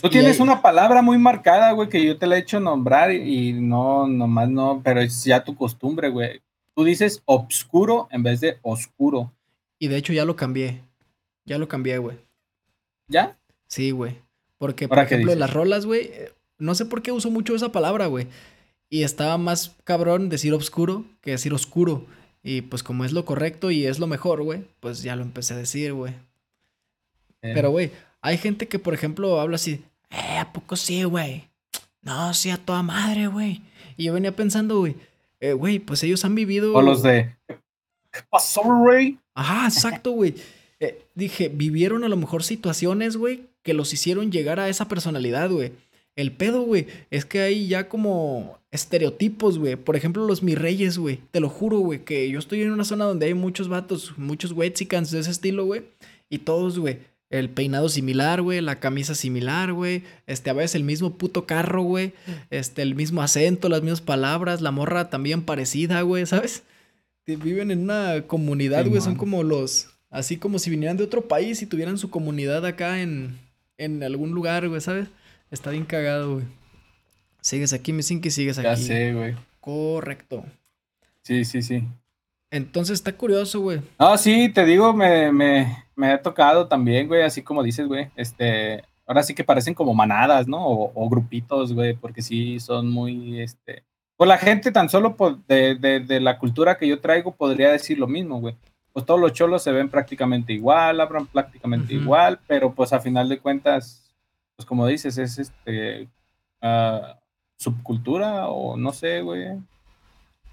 [0.00, 3.52] Tú tienes una palabra muy marcada, güey, que yo te la he hecho nombrar y,
[3.52, 6.40] no, nomás no, pero es ya tu costumbre, güey.
[6.74, 9.32] Tú dices obscuro en vez de oscuro.
[9.78, 10.82] Y de hecho ya lo cambié.
[11.44, 12.16] Ya lo cambié, güey.
[13.08, 13.36] ¿Ya?
[13.66, 14.18] Sí, güey.
[14.58, 16.10] Porque, por ejemplo, las rolas, güey,
[16.58, 18.26] no sé por qué uso mucho esa palabra, güey.
[18.88, 22.06] Y estaba más cabrón decir obscuro que decir oscuro.
[22.42, 25.54] Y pues como es lo correcto y es lo mejor, güey, pues ya lo empecé
[25.54, 26.12] a decir, güey.
[27.42, 27.52] Eh.
[27.54, 27.90] Pero, güey,
[28.20, 31.48] hay gente que, por ejemplo, habla así, eh, ¿a poco sí, güey?
[32.02, 33.62] No, sí, a toda madre, güey.
[33.96, 34.94] Y yo venía pensando, güey,
[35.40, 36.72] eh, güey, pues ellos han vivido...
[36.72, 37.34] O los de...
[37.48, 39.18] ¿Qué pasó, güey?
[39.34, 40.34] Ajá, exacto, güey.
[40.78, 45.50] Eh, dije, vivieron a lo mejor situaciones, güey, que los hicieron llegar a esa personalidad,
[45.50, 45.72] güey.
[46.16, 49.76] El pedo, güey, es que hay ya como estereotipos, güey.
[49.76, 51.20] Por ejemplo, los mis reyes, güey.
[51.30, 54.52] Te lo juro, güey, que yo estoy en una zona donde hay muchos vatos, muchos
[54.52, 55.82] wetsicans de ese estilo, güey.
[56.30, 56.98] Y todos, güey.
[57.28, 60.04] El peinado similar, güey, la camisa similar, güey.
[60.26, 62.12] Este, a veces el mismo puto carro, güey.
[62.50, 66.62] Este, el mismo acento, las mismas palabras, la morra también parecida, güey, ¿sabes?
[67.26, 69.88] Viven en una comunidad, güey, son como los...
[70.08, 73.36] Así como si vinieran de otro país y tuvieran su comunidad acá en,
[73.76, 75.08] en algún lugar, güey, ¿sabes?
[75.50, 76.46] Está bien cagado, güey.
[77.40, 78.66] Sigues aquí, mi y sigues aquí.
[78.66, 79.36] Ya sé, güey.
[79.60, 80.44] Correcto.
[81.22, 81.84] Sí, sí, sí.
[82.50, 83.80] Entonces está curioso, güey.
[83.98, 88.08] Ah, sí, te digo, me, me, me ha tocado también, güey, así como dices, güey.
[88.16, 90.58] Este, ahora sí que parecen como manadas, ¿no?
[90.64, 93.84] O, grupitos, güey, porque sí son muy, este.
[94.16, 97.98] Pues la gente tan solo de, de, de, la cultura que yo traigo podría decir
[97.98, 98.56] lo mismo, güey.
[98.92, 103.28] Pues todos los cholos se ven prácticamente igual, hablan prácticamente igual, pero pues a final
[103.28, 104.05] de cuentas
[104.56, 106.08] pues como dices, es este
[106.62, 107.14] uh,
[107.58, 109.58] subcultura o no sé, güey.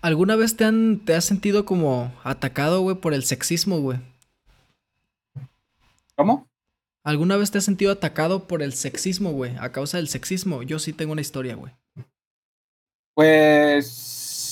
[0.02, 4.00] ¿Alguna vez te han te has sentido como atacado, güey, por el sexismo, güey?
[6.16, 6.48] ¿Cómo?
[7.04, 9.56] ¿Alguna vez te has sentido atacado por el sexismo, güey?
[9.60, 10.64] A causa del sexismo.
[10.64, 11.74] Yo sí tengo una historia, güey.
[13.14, 14.50] Pues.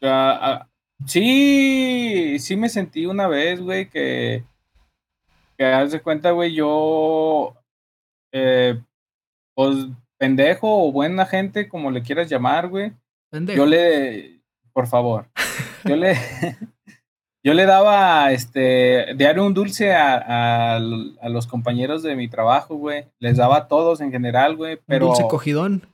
[0.00, 0.64] Uh,
[1.06, 4.44] sí, sí me sentí una vez, güey, que.
[5.56, 7.54] Que haz de cuenta, güey, yo
[8.38, 8.78] eh,
[9.54, 9.86] pues
[10.18, 12.92] pendejo o buena gente, como le quieras llamar, güey.
[13.32, 14.40] Yo le,
[14.72, 15.28] por favor,
[15.84, 16.14] yo le,
[17.44, 23.06] yo le daba, este, diario un dulce a, los compañeros de mi trabajo, güey.
[23.18, 25.06] Les daba a todos en general, güey, pero...
[25.06, 25.86] dulce cogidón.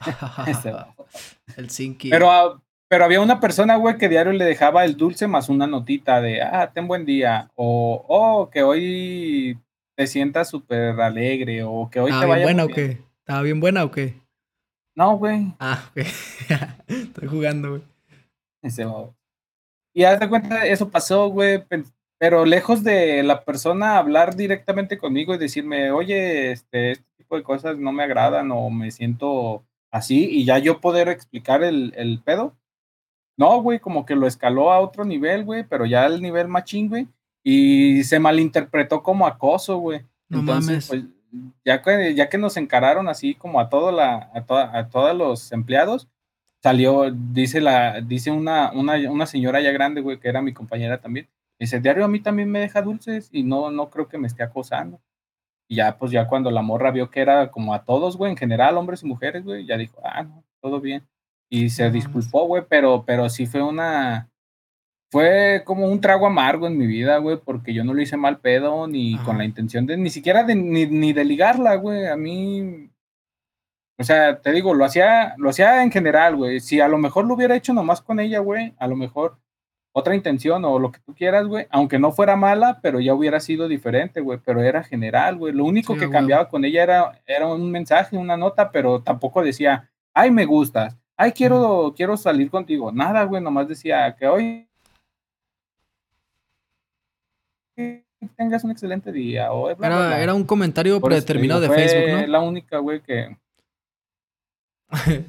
[1.56, 2.10] el Sinky.
[2.10, 6.20] Pero, pero había una persona, güey, que diario le dejaba el dulce más una notita
[6.20, 7.50] de, ah, ten buen día.
[7.56, 9.58] O, oh, que hoy
[9.96, 12.44] te sientas súper alegre o que hoy te vaya.
[12.44, 12.98] buena o qué?
[13.18, 14.20] ¿Estaba bien buena o qué?
[14.94, 15.54] No, güey.
[15.58, 15.96] Ah, ok.
[16.86, 17.82] Estoy jugando, güey.
[18.62, 18.84] Ese
[19.94, 21.64] Y haz de cuenta, eso pasó, güey.
[22.18, 27.42] Pero lejos de la persona hablar directamente conmigo y decirme, oye, este, este tipo de
[27.42, 32.20] cosas no me agradan o me siento así, y ya yo poder explicar el, el
[32.22, 32.56] pedo.
[33.36, 36.88] No, güey, como que lo escaló a otro nivel, güey, pero ya el nivel machín,
[36.88, 37.08] güey,
[37.42, 40.02] y se malinterpretó como acoso, güey.
[40.28, 41.04] No Entonces, pues,
[41.64, 45.52] ya que, ya que nos encararon así como a, todo la, a, a todos los
[45.52, 46.08] empleados,
[46.62, 51.00] salió, dice, la, dice una, una, una señora ya grande, güey, que era mi compañera
[51.00, 51.28] también,
[51.58, 54.42] dice, diario a mí también me deja dulces y no, no creo que me esté
[54.42, 55.00] acosando.
[55.68, 58.36] Y ya, pues ya cuando la morra vio que era como a todos, güey, en
[58.36, 61.06] general, hombres y mujeres, güey, ya dijo, ah, no, todo bien.
[61.48, 64.30] Y se disculpó, güey, pero, pero sí fue una,
[65.12, 68.38] fue como un trago amargo en mi vida, güey, porque yo no lo hice mal
[68.40, 72.06] pedo, ni con la intención de, ni siquiera de, ni, ni de ligarla, güey.
[72.06, 72.88] A mí,
[73.98, 76.60] o sea, te digo, lo hacía, lo hacía en general, güey.
[76.60, 79.36] Si a lo mejor lo hubiera hecho nomás con ella, güey, a lo mejor
[79.92, 83.38] otra intención o lo que tú quieras, güey, aunque no fuera mala, pero ya hubiera
[83.38, 85.52] sido diferente, güey, pero era general, güey.
[85.52, 89.90] Lo único que cambiaba con ella era, era un mensaje, una nota, pero tampoco decía,
[90.14, 92.90] ay, me gustas, ay, quiero, quiero salir contigo.
[92.92, 94.68] Nada, güey, nomás decía que hoy
[98.36, 99.52] tengas un excelente día.
[99.52, 102.26] O era, un comentario predeterminado de Facebook, ¿no?
[102.26, 103.36] la única, güey, que.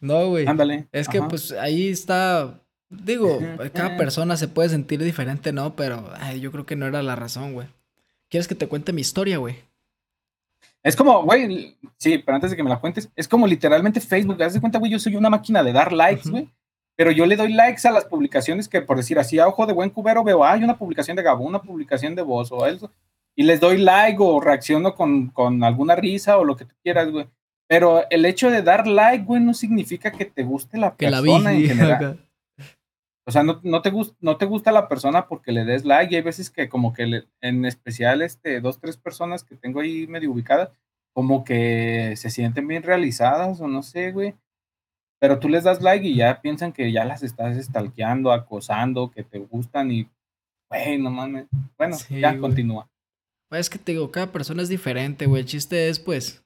[0.00, 0.46] no, güey.
[0.46, 0.86] Ándale.
[0.92, 2.60] Es que, pues, ahí está.
[2.88, 3.38] Digo,
[3.72, 5.76] cada persona se puede sentir diferente, ¿no?
[5.76, 6.10] Pero
[6.40, 7.68] yo creo que no era la razón, güey.
[8.28, 9.56] ¿Quieres que te cuente mi historia, güey?
[10.82, 14.42] Es como, güey, sí, pero antes de que me la cuentes, es como literalmente Facebook.
[14.42, 16.48] Haz de cuenta, güey, yo soy una máquina de dar likes, güey
[17.00, 19.72] pero yo le doy likes a las publicaciones que, por decir así, a ojo de
[19.72, 22.92] buen cubero veo, hay una publicación de Gabo, una publicación de vos o eso,
[23.34, 27.10] y les doy like o reacciono con, con alguna risa o lo que tú quieras,
[27.10, 27.26] güey.
[27.66, 31.68] Pero el hecho de dar like, güey, no significa que te guste la persona en
[31.68, 32.20] general.
[33.26, 36.12] O sea, no, no, te gusta, no te gusta la persona porque le des like.
[36.12, 40.06] Y hay veces que como que en especial este, dos, tres personas que tengo ahí
[40.06, 40.68] medio ubicadas,
[41.14, 44.34] como que se sienten bien realizadas o no sé, güey.
[45.20, 49.22] Pero tú les das like y ya piensan que ya las estás stalkeando, acosando, que
[49.22, 50.08] te gustan y,
[50.70, 51.46] güey, no mames.
[51.76, 52.88] Bueno, ya continúa.
[53.50, 55.42] Pues es que te digo, cada persona es diferente, güey.
[55.42, 56.42] El chiste es, pues,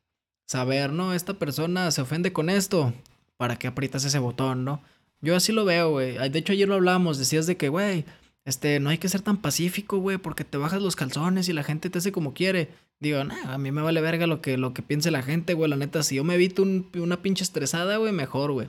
[0.49, 1.15] saber, ¿no?
[1.15, 2.93] Esta persona se ofende con esto.
[3.37, 4.81] ¿Para que aprietas ese botón, no?
[5.21, 6.17] Yo así lo veo, güey.
[6.31, 7.19] De hecho, ayer lo hablamos.
[7.19, 8.05] Decías de que, güey,
[8.45, 11.63] este, no hay que ser tan pacífico, güey, porque te bajas los calzones y la
[11.63, 12.71] gente te hace como quiere.
[13.01, 15.71] Digo, nah, a mí me vale verga lo que, lo que piense la gente, güey.
[15.71, 18.69] La neta, si yo me evito una pinche estresada, güey, mejor, güey.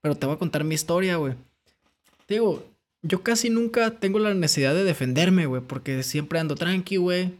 [0.00, 1.34] Pero te voy a contar mi historia, güey.
[2.28, 2.64] Digo,
[3.02, 7.32] yo casi nunca tengo la necesidad de defenderme, güey, porque siempre ando tranqui, güey.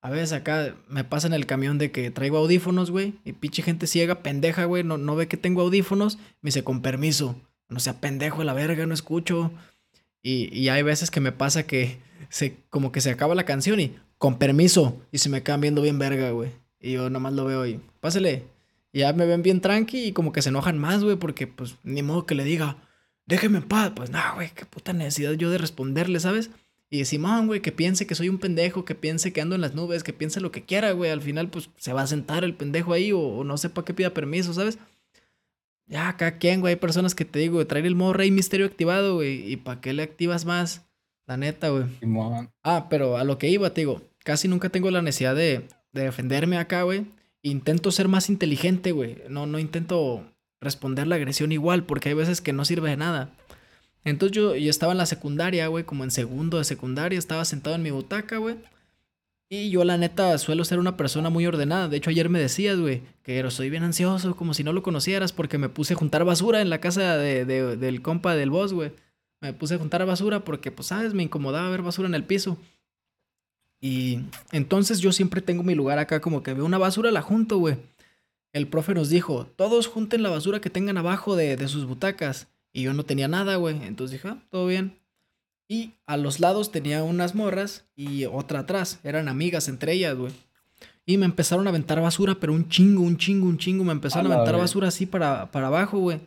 [0.00, 3.62] A veces acá me pasa en el camión de que traigo audífonos, güey, y pinche
[3.62, 7.36] gente ciega, pendeja, güey, no, no ve que tengo audífonos, me dice con permiso.
[7.68, 9.50] No sea pendejo la verga, no escucho.
[10.22, 11.98] Y, y hay veces que me pasa que
[12.30, 15.00] se, como que se acaba la canción y con permiso.
[15.10, 16.50] Y se me quedan viendo bien verga, güey.
[16.80, 18.44] Y yo nomás lo veo y, pásale.
[18.92, 21.76] Y ya me ven bien tranqui y como que se enojan más, güey, porque pues
[21.82, 22.76] ni modo que le diga,
[23.26, 23.92] déjeme en paz.
[23.94, 26.50] Pues no, güey, qué puta necesidad yo de responderle, ¿sabes?
[26.90, 29.74] Y Simón, güey, que piense que soy un pendejo, que piense que ando en las
[29.74, 31.10] nubes, que piense lo que quiera, güey.
[31.10, 33.92] Al final, pues se va a sentar el pendejo ahí o, no sé para qué
[33.92, 34.78] pida permiso, ¿sabes?
[35.86, 36.74] Ya, cada quien, güey.
[36.74, 39.52] Hay personas que te digo, traer el modo rey misterio activado, güey.
[39.52, 40.86] ¿Y para qué le activas más?
[41.26, 41.84] La neta, güey.
[42.62, 46.58] Ah, pero a lo que iba, te digo, casi nunca tengo la necesidad de, defenderme
[46.58, 47.06] acá, güey.
[47.42, 49.22] Intento ser más inteligente, güey.
[49.28, 50.24] No, intento
[50.60, 53.34] responder la agresión igual, porque hay veces que no sirve de nada.
[54.04, 57.76] Entonces yo, yo estaba en la secundaria, güey, como en segundo de secundaria, estaba sentado
[57.76, 58.56] en mi butaca, güey.
[59.50, 61.88] Y yo la neta suelo ser una persona muy ordenada.
[61.88, 65.32] De hecho ayer me decías, güey, que soy bien ansioso, como si no lo conocieras,
[65.32, 68.92] porque me puse a juntar basura en la casa de, del compa del boss, güey
[69.40, 72.58] me puse a juntar basura porque, pues, sabes, me incomodaba ver basura en el piso.
[73.80, 74.20] Y
[74.52, 77.76] entonces yo siempre tengo mi lugar acá, como que veo una basura, la junto, güey.
[78.52, 82.48] El profe nos dijo, todos junten la basura que tengan abajo de, de sus butacas.
[82.72, 83.76] Y yo no tenía nada, güey.
[83.84, 84.98] Entonces dije, ah, todo bien.
[85.68, 89.00] Y a los lados tenía unas morras y otra atrás.
[89.04, 90.32] Eran amigas entre ellas, güey.
[91.04, 93.84] Y me empezaron a aventar basura, pero un chingo, un chingo, un chingo.
[93.84, 96.20] Me empezaron a, aventar basura así para, para abajo, güey.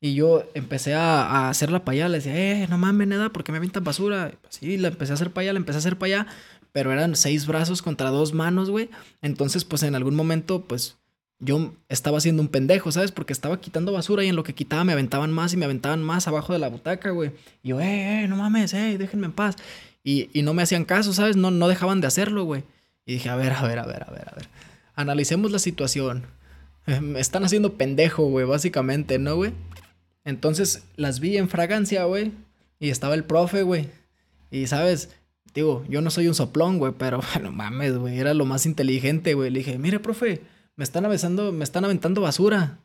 [0.00, 3.52] Y yo empecé a, a hacer la payala, le decía, eh, no mames, nada, porque
[3.52, 4.32] me avientan basura.
[4.50, 6.26] Sí, la empecé a hacer payala, la empecé a hacer para allá,
[6.74, 8.90] pero eran seis brazos contra dos manos, güey.
[9.22, 10.96] Entonces, pues en algún momento, pues
[11.38, 13.12] yo estaba haciendo un pendejo, ¿sabes?
[13.12, 16.02] Porque estaba quitando basura y en lo que quitaba me aventaban más y me aventaban
[16.02, 17.30] más abajo de la butaca, güey.
[17.62, 19.54] Y yo, eh, eh, no mames, eh, déjenme en paz.
[20.02, 21.36] Y, y no me hacían caso, ¿sabes?
[21.36, 22.64] No, no dejaban de hacerlo, güey.
[23.06, 24.48] Y dije, a ver, a ver, a ver, a ver, a ver.
[24.96, 26.26] Analicemos la situación.
[27.00, 29.52] Me están haciendo pendejo, güey, básicamente, ¿no, güey?
[30.24, 32.32] Entonces las vi en fragancia, güey.
[32.80, 33.90] Y estaba el profe, güey.
[34.50, 35.10] Y sabes,
[35.54, 38.18] digo, yo no soy un soplón, güey, pero no mames, güey.
[38.18, 39.50] Era lo más inteligente, güey.
[39.50, 40.42] Le dije, mire, profe,
[40.76, 42.78] me están aventando, me están aventando basura.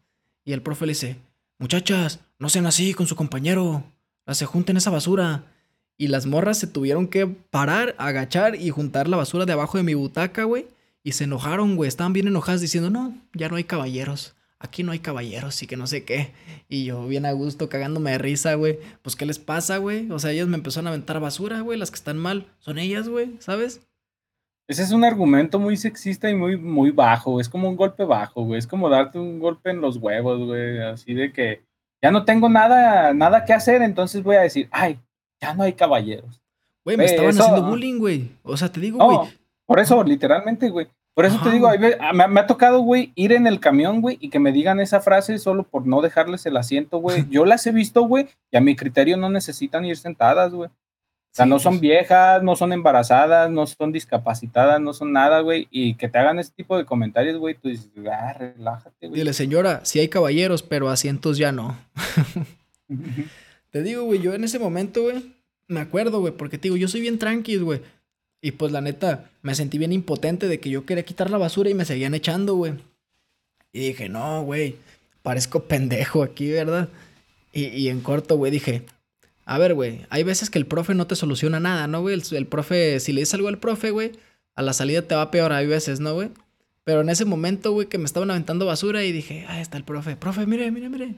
[0.46, 1.18] Y el profe le dice,
[1.58, 3.84] muchachas, no sean así con su compañero,
[4.26, 5.46] las se junten esa basura.
[5.98, 9.84] Y las morras se tuvieron que parar, agachar y juntar la basura de abajo de
[9.84, 10.68] mi butaca, güey.
[11.04, 11.90] Y se enojaron, güey.
[11.90, 14.34] Estaban bien enojadas diciendo, no, ya no hay caballeros.
[14.62, 16.34] Aquí no hay caballeros y que no sé qué.
[16.68, 18.78] Y yo bien a gusto, cagándome de risa, güey.
[19.02, 20.12] Pues, ¿qué les pasa, güey?
[20.12, 21.80] O sea, ellas me empezaron a aventar basura, güey.
[21.80, 23.88] Las que están mal son ellas, güey, ¿sabes?
[24.68, 27.40] Ese es un argumento muy sexista y muy, muy bajo.
[27.40, 28.60] Es como un golpe bajo, güey.
[28.60, 30.80] Es como darte un golpe en los huevos, güey.
[30.82, 31.64] Así de que
[32.02, 35.00] ya no tengo nada, nada que hacer, entonces voy a decir, ay,
[35.42, 36.42] ya no hay caballeros.
[36.84, 38.32] Güey, me estaban haciendo bullying, güey.
[38.44, 39.30] O sea, te digo, güey.
[39.66, 40.88] por eso, literalmente, güey.
[41.14, 41.70] Por eso te digo,
[42.14, 45.38] me, ha tocado, güey, ir en el camión, güey, y que me digan esa frase
[45.38, 47.26] solo por no dejarles el asiento, güey.
[47.30, 50.70] Yo las he visto, güey, y a mi criterio no necesitan ir sentadas, güey.
[51.32, 51.82] O sea, no son pues.
[51.82, 55.68] viejas, no son embarazadas, no son discapacitadas, no son nada, güey.
[55.70, 59.20] Y que te hagan ese tipo de comentarios, güey, tú dices, ah, relájate, güey.
[59.20, 61.78] Dile, señora, sí hay caballeros, pero asientos ya no.
[63.70, 65.36] te digo, güey, yo en ese momento, güey,
[65.68, 67.82] me acuerdo, güey, porque te digo, yo soy bien tranquilo, güey.
[68.42, 71.70] Y pues la neta, me sentí bien impotente de que yo quería quitar la basura
[71.70, 72.74] y me seguían echando, güey.
[73.74, 74.78] Y dije, no, güey,
[75.22, 76.90] parezco pendejo aquí, ¿verdad?
[77.52, 78.86] Y, y en corto, güey, dije,
[79.50, 82.22] a ver, güey, hay veces que el profe no te soluciona nada, ¿no, güey?
[82.34, 84.12] El, profe, si le dices algo al profe, güey,
[84.54, 86.30] a la salida te va peor, hay veces, ¿no, güey?
[86.84, 89.84] Pero en ese momento, güey, que me estaban aventando basura y dije, ah, está el
[89.84, 91.16] profe, profe, mire, mire, mire.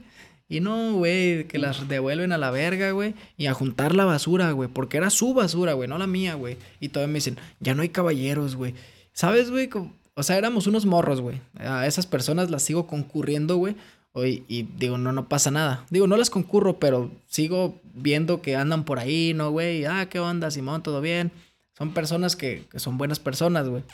[0.52, 3.14] Y no, güey, que las devuelven a la verga, güey.
[3.38, 4.68] Y a juntar la basura, güey.
[4.68, 6.58] Porque era su basura, güey, no la mía, güey.
[6.78, 8.74] Y todavía me dicen, ya no hay caballeros, güey.
[9.14, 9.70] ¿Sabes, güey?
[10.12, 11.40] O sea, éramos unos morros, güey.
[11.54, 13.76] A esas personas las sigo concurriendo, güey.
[14.14, 15.86] Y, y digo, no, no pasa nada.
[15.88, 19.86] Digo, no las concurro, pero sigo viendo que andan por ahí, ¿no, güey?
[19.86, 20.82] Ah, ¿qué onda, Simón?
[20.82, 21.32] ¿Todo bien?
[21.78, 23.84] Son personas que, que son buenas personas, güey.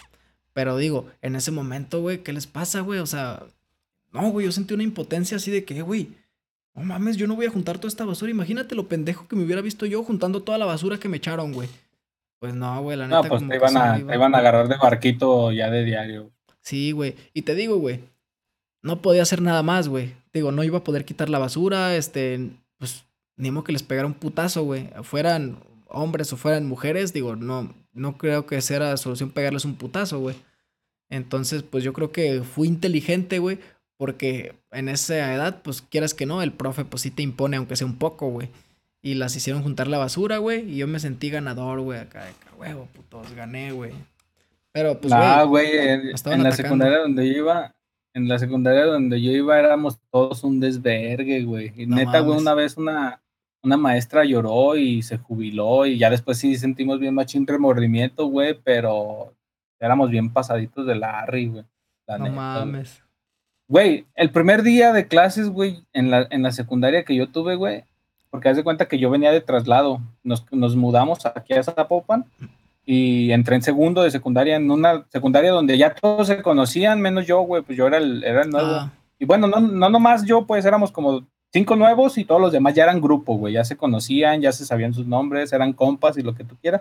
[0.55, 2.99] Pero digo, en ese momento, güey, ¿qué les pasa, güey?
[2.99, 3.45] O sea,
[4.13, 6.09] no, güey, yo sentí una impotencia así de que, güey,
[6.75, 8.31] no mames, yo no voy a juntar toda esta basura.
[8.31, 11.53] Imagínate lo pendejo que me hubiera visto yo juntando toda la basura que me echaron,
[11.53, 11.69] güey.
[12.39, 13.23] Pues no, güey, la neta.
[13.23, 16.31] No, pues te iban, a, te iban a agarrar de barquito ya de diario.
[16.61, 17.17] Sí, güey.
[17.35, 18.01] Y te digo, güey,
[18.83, 20.15] no podía hacer nada más, güey.
[20.33, 23.05] Digo, no iba a poder quitar la basura, este, pues,
[23.37, 24.89] ni modo que les pegara un putazo, güey.
[25.03, 25.59] Fueran
[25.89, 30.21] hombres o fueran mujeres, digo, no, no creo que sea la solución pegarles un putazo,
[30.21, 30.37] güey.
[31.11, 33.59] Entonces, pues yo creo que fui inteligente, güey,
[33.99, 37.77] porque en esa edad, pues quieras que no, el profe pues sí te impone, aunque
[37.77, 38.49] sea un poco, güey.
[39.03, 40.71] Y las hicieron juntar la basura, güey.
[40.71, 41.99] Y yo me sentí ganador, güey.
[41.99, 43.93] Acá de huevo, putos, gané, güey.
[44.73, 47.75] Pero pues, Ah, güey, en, la secundaria donde yo iba,
[48.15, 51.73] en la secundaria donde yo iba éramos todos un desvergue, güey.
[51.77, 53.21] Y neta, güey, una vez una,
[53.63, 58.55] una maestra lloró y se jubiló y ya después sí sentimos bien machín remordimiento, güey,
[58.63, 59.35] pero
[59.81, 61.65] éramos bien pasaditos de Larry, güey.
[62.07, 63.03] no mames.
[63.69, 67.55] Güey, el primer día de clases, güey, en la, en la secundaria que yo tuve,
[67.55, 67.85] güey,
[68.31, 72.25] porque haz de cuenta que yo venía de traslado, nos, nos mudamos aquí a Zapopan
[72.87, 77.27] y entré en segundo de secundaria, en una secundaria donde ya todos se conocían, menos
[77.27, 78.71] yo, güey, pues yo era el, era el nuevo.
[78.71, 78.93] Ah.
[79.19, 82.73] Y bueno, no, no nomás yo, pues éramos como cinco nuevos y todos los demás
[82.73, 86.23] ya eran grupo, güey, ya se conocían, ya se sabían sus nombres, eran compas y
[86.23, 86.81] lo que tú quieras.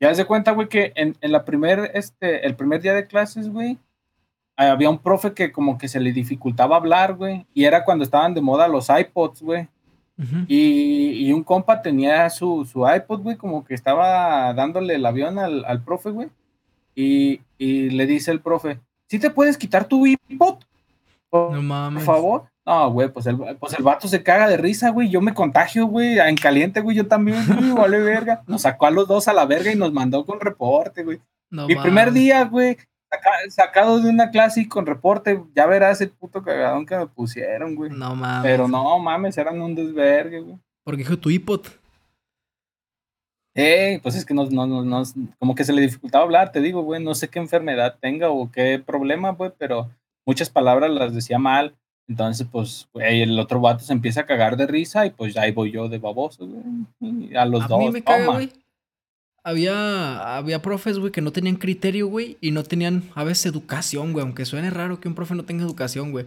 [0.00, 3.48] Ya se cuenta, güey, que en, en la primer, este, el primer día de clases,
[3.48, 3.78] güey,
[4.56, 8.34] había un profe que como que se le dificultaba hablar, güey, y era cuando estaban
[8.34, 9.68] de moda los iPods, güey.
[10.46, 15.64] y, un compa tenía su, su iPod, güey, como que estaba dándole el avión al,
[15.64, 16.28] al profe, güey.
[16.94, 18.78] Y, y, le dice el profe,
[19.08, 20.58] ¿sí te puedes quitar tu iPod?
[21.30, 22.04] Por, no mames.
[22.04, 22.44] Por favor.
[22.64, 25.08] No, güey, pues el, pues el vato se caga de risa, güey.
[25.08, 26.96] Yo me contagio, güey, en caliente, güey.
[26.96, 28.42] Yo también, güey, vale verga.
[28.46, 31.20] Nos sacó a los dos a la verga y nos mandó con reporte, güey.
[31.50, 32.78] Mi primer día, güey,
[33.50, 37.74] sacado de una clase y con reporte, ya verás el puto cagadón que me pusieron,
[37.74, 37.90] güey.
[37.90, 38.42] No mames.
[38.42, 40.58] Pero no mames, eran un desvergue, güey.
[40.84, 41.80] Porque dijo tu hipot.
[43.54, 45.02] Eh, pues es que no, no, no,
[45.38, 48.50] como que se le dificultaba hablar, te digo, güey, no sé qué enfermedad tenga o
[48.50, 49.90] qué problema, güey, pero
[50.26, 51.76] muchas palabras las decía mal.
[52.08, 55.42] Entonces, pues, güey, el otro vato se empieza a cagar de risa y pues ya
[55.42, 57.36] ahí voy yo de baboso, güey.
[57.36, 57.78] a los dos.
[57.78, 58.50] Mí me güey
[59.44, 64.12] había, había profes, güey, que no tenían criterio, güey, y no tenían a veces educación,
[64.12, 66.26] güey, aunque suene raro que un profe no tenga educación, güey.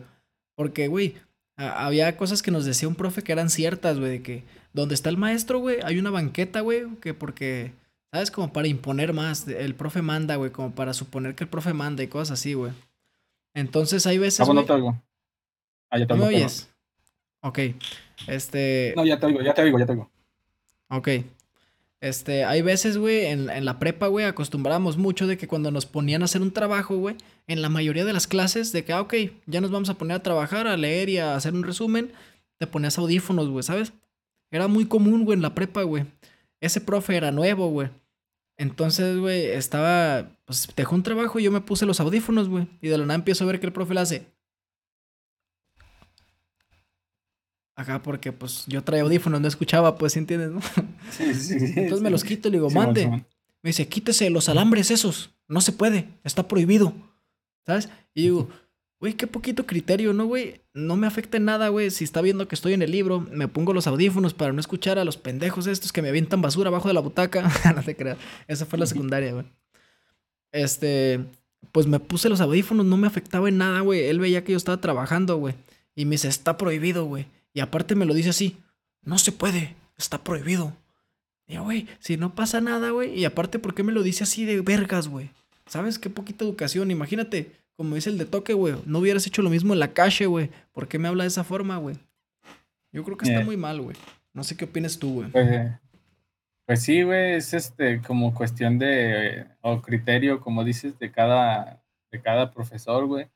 [0.56, 1.16] Porque, güey,
[1.56, 4.44] había cosas que nos decía un profe que eran ciertas, güey, de que
[4.74, 7.72] donde está el maestro, güey, hay una banqueta, güey, que porque,
[8.12, 8.32] ¿sabes?
[8.32, 12.04] Como para imponer más, el profe manda, güey, como para suponer que el profe manda
[12.04, 12.74] y cosas así, güey.
[13.54, 14.48] Entonces hay veces...
[14.48, 15.02] Ah, no te oigo.
[15.90, 16.26] Ah, ya te oigo.
[16.26, 16.70] ¿Me oyes?
[17.40, 17.60] Ok.
[18.28, 18.94] Este...
[18.98, 20.12] No, ya te oigo, ya te oigo, ya te oigo.
[20.90, 21.10] Ok.
[22.06, 25.88] Este, hay veces, güey, en, en, la prepa, güey, acostumbramos mucho de que cuando nos
[25.88, 27.16] ponían a hacer un trabajo, güey,
[27.48, 29.16] en la mayoría de las clases, de que, ah, ok,
[29.48, 32.12] ya nos vamos a poner a trabajar, a leer y a hacer un resumen,
[32.60, 33.92] te ponías audífonos, güey, ¿sabes?
[34.52, 36.06] Era muy común, güey, en la prepa, güey.
[36.62, 37.90] Ese profe era nuevo, güey.
[38.56, 42.68] Entonces, güey, estaba, pues dejó un trabajo y yo me puse los audífonos, güey.
[42.84, 44.28] Y de la nada empiezo a ver que el profe le hace.
[47.76, 50.62] Acá porque, pues, yo traía audífonos, no escuchaba, pues, ¿entiendes, no?
[51.12, 51.74] Sí, sí, sí.
[51.76, 53.08] Entonces me los quito y le digo, mande.
[53.08, 55.32] Me dice, quítese los alambres esos.
[55.48, 56.94] No se puede, está prohibido.
[57.66, 57.90] ¿Sabes?
[58.14, 58.50] Y digo,
[59.00, 60.62] Güey, qué poquito criterio, ¿no, güey?
[60.74, 61.92] No me afecta en nada, güey.
[61.92, 64.98] Si está viendo que estoy en el libro, me pongo los audífonos para no escuchar
[64.98, 67.44] a los pendejos estos que me avientan basura abajo de la butaca.
[67.76, 68.18] no te creas.
[68.48, 69.46] Esa fue la secundaria, güey.
[70.54, 71.26] Este,
[71.74, 74.06] pues me puse los audífonos, no me afectaba en nada, güey.
[74.06, 75.56] Él veía que yo estaba trabajando, güey.
[75.94, 77.28] Y me dice, está prohibido, güey.
[77.56, 78.58] Y aparte me lo dice así,
[79.02, 80.74] no se puede, está prohibido.
[81.48, 83.18] Y yo, güey, si no pasa nada, güey.
[83.18, 85.30] Y aparte, ¿por qué me lo dice así de vergas, güey?
[85.66, 86.92] ¿Sabes qué poquita educación?
[86.92, 90.26] Imagínate, como dice el de toque, güey, no hubieras hecho lo mismo en la calle,
[90.26, 90.50] güey.
[90.74, 91.96] ¿Por qué me habla de esa forma, güey?
[92.92, 93.96] Yo creo que está muy mal, güey.
[94.34, 95.30] No sé qué opinas tú, güey.
[95.30, 95.80] Pues, eh,
[96.66, 101.82] pues, sí, güey, es este como cuestión de o criterio, como dices, de cada
[102.12, 103.28] de cada profesor, güey.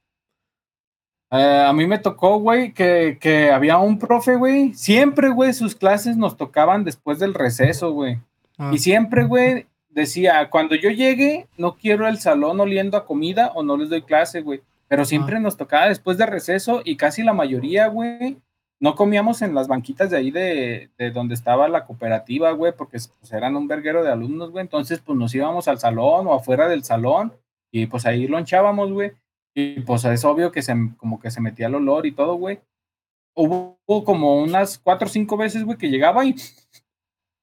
[1.32, 4.74] Eh, a mí me tocó, güey, que, que había un profe, güey.
[4.74, 8.20] Siempre, güey, sus clases nos tocaban después del receso, güey.
[8.58, 8.72] Ah.
[8.74, 13.64] Y siempre, güey, decía, cuando yo llegue, no quiero el salón oliendo a comida o
[13.64, 14.62] no les doy clase, güey.
[14.88, 18.38] Pero siempre nos tocaba después de receso y casi la mayoría, güey,
[18.80, 22.98] no comíamos en las banquitas de ahí de, de donde estaba la cooperativa, güey, porque
[23.20, 24.64] pues, eran un verguero de alumnos, güey.
[24.64, 27.34] Entonces, pues nos íbamos al salón o afuera del salón
[27.72, 29.12] y pues ahí lonchábamos, güey.
[29.56, 32.60] Y pues es obvio que se, como que se metía el olor y todo, güey.
[33.36, 36.36] Hubo como unas cuatro o cinco veces, güey, que llegaba y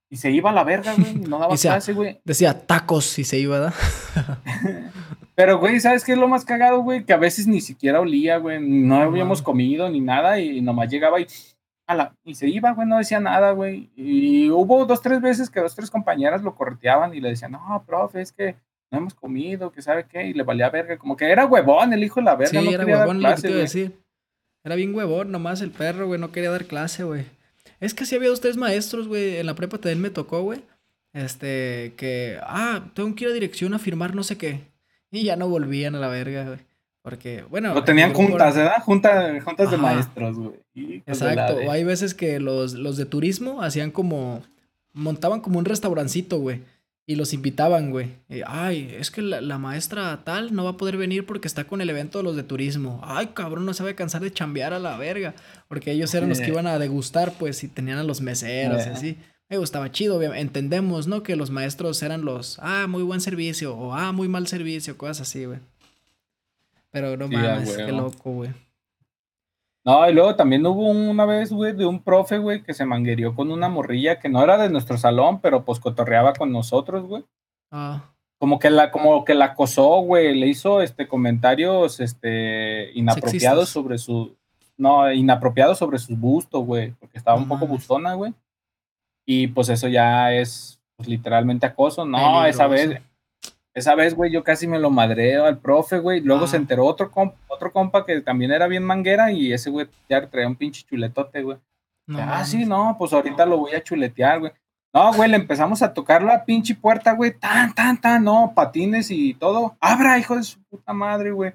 [0.09, 1.15] y se iba a la verga, güey.
[1.15, 2.21] No daba clase, güey.
[2.25, 3.75] Decía tacos y se iba, ¿verdad?
[5.35, 7.05] Pero, güey, ¿sabes qué es lo más cagado, güey?
[7.05, 8.59] Que a veces ni siquiera olía, güey.
[8.61, 11.27] No habíamos comido ni nada y nomás llegaba y,
[12.25, 13.91] y se iba, güey, no decía nada, güey.
[13.97, 17.85] Y hubo dos, tres veces que dos, tres compañeras lo correteaban y le decían, no,
[17.87, 18.57] profe, es que
[18.91, 20.99] no hemos comido, que sabe qué, y le valía verga.
[20.99, 22.61] Como que era huevón el hijo de la verga.
[22.61, 23.99] Sí, era huevón, lo que decir.
[24.65, 27.25] Era bien huevón, nomás el perro, güey, no quería dar clase, güey.
[27.81, 29.37] Es que sí había dos, tres maestros, güey.
[29.37, 30.63] En la prepa también me tocó, güey.
[31.13, 34.61] Este, que, ah, tengo que ir a dirección a firmar no sé qué.
[35.11, 36.59] Y ya no volvían a la verga, güey.
[37.03, 37.73] Porque, bueno.
[37.73, 38.83] Lo tenían juntas, ¿verdad?
[38.83, 41.03] juntas de maestros, güey.
[41.07, 41.59] Exacto.
[41.65, 44.43] O hay veces que los, los de turismo hacían como.
[44.93, 46.63] Montaban como un restaurancito, güey.
[47.09, 48.17] Y los invitaban, güey.
[48.47, 51.89] Ay, es que la, maestra tal no va a poder venir porque está con el
[51.89, 53.01] evento de los de turismo.
[53.05, 55.35] Ay, cabrón, no se va a cansar de chambear a la verga.
[55.69, 58.91] Porque ellos eran los que iban a degustar, pues, y tenían a los meseros y
[58.91, 59.19] así.
[59.49, 61.23] Me gustaba chido, entendemos, ¿no?
[61.23, 65.21] Que los maestros eran los, ah, muy buen servicio, o ah, muy mal servicio, cosas
[65.21, 65.61] así, güey.
[66.91, 68.51] Pero no mames, qué loco, güey.
[69.87, 73.37] No, y luego también hubo una vez, güey, de un profe, güey, que se manguerió
[73.37, 77.25] con una morrilla que no era de nuestro salón, pero pues cotorreaba con nosotros, güey.
[77.71, 78.13] Ah.
[78.39, 83.99] Como que la, como que la acosó, güey, le hizo este comentarios este inapropiados sobre
[83.99, 84.37] su
[84.77, 88.35] no, inapropiados sobre su busto, güey, porque estaba un poco bustona, güey.
[89.25, 92.05] Y pues eso ya es pues, literalmente acoso.
[92.05, 93.01] No, esa vez,
[93.77, 96.21] esa vez, güey, yo casi me lo madreo al profe, güey.
[96.23, 99.87] Luego se enteró otro compa, otro compa que también era bien manguera y ese güey
[100.09, 101.59] ya traía un pinche chuletote, güey.
[102.15, 104.53] ah, sí, no, pues ahorita lo voy a chuletear, güey.
[104.95, 107.39] No, güey, le empezamos a tocar la pinche puerta, güey.
[107.39, 109.77] Tan, tan, tan, no, patines y todo.
[109.79, 111.53] Abra, hijo de su puta madre, güey.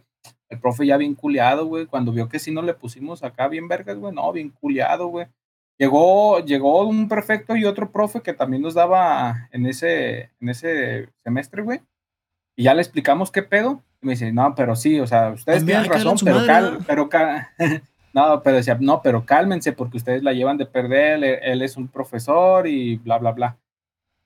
[0.48, 1.88] El profe ya bien culiado, güey.
[1.88, 4.14] Cuando vio que sí no le pusimos acá bien vergas, güey.
[4.14, 5.26] No, bien culiado, güey.
[5.80, 11.10] Llegó, llegó un prefecto y otro profe que también nos daba en ese, en ese
[11.24, 11.82] semestre, güey
[12.56, 13.82] y ya le explicamos qué pedo.
[14.02, 17.10] Y me dice, no, pero sí, o sea, ustedes tienen razón, pero, cal, pero
[18.14, 21.88] no, pero decía, no, pero cálmense porque ustedes la llevan de perder, él, es un
[21.88, 23.58] profesor y bla, bla, bla.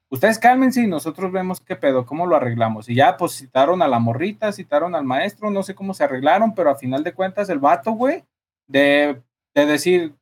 [0.09, 2.87] Ustedes cálmense y nosotros vemos qué pedo, cómo lo arreglamos.
[2.87, 6.53] Y ya, pues citaron a la morrita, citaron al maestro, no sé cómo se arreglaron,
[6.55, 8.23] pero a final de cuentas el vato, güey,
[8.67, 9.21] de,
[9.53, 10.13] de decir,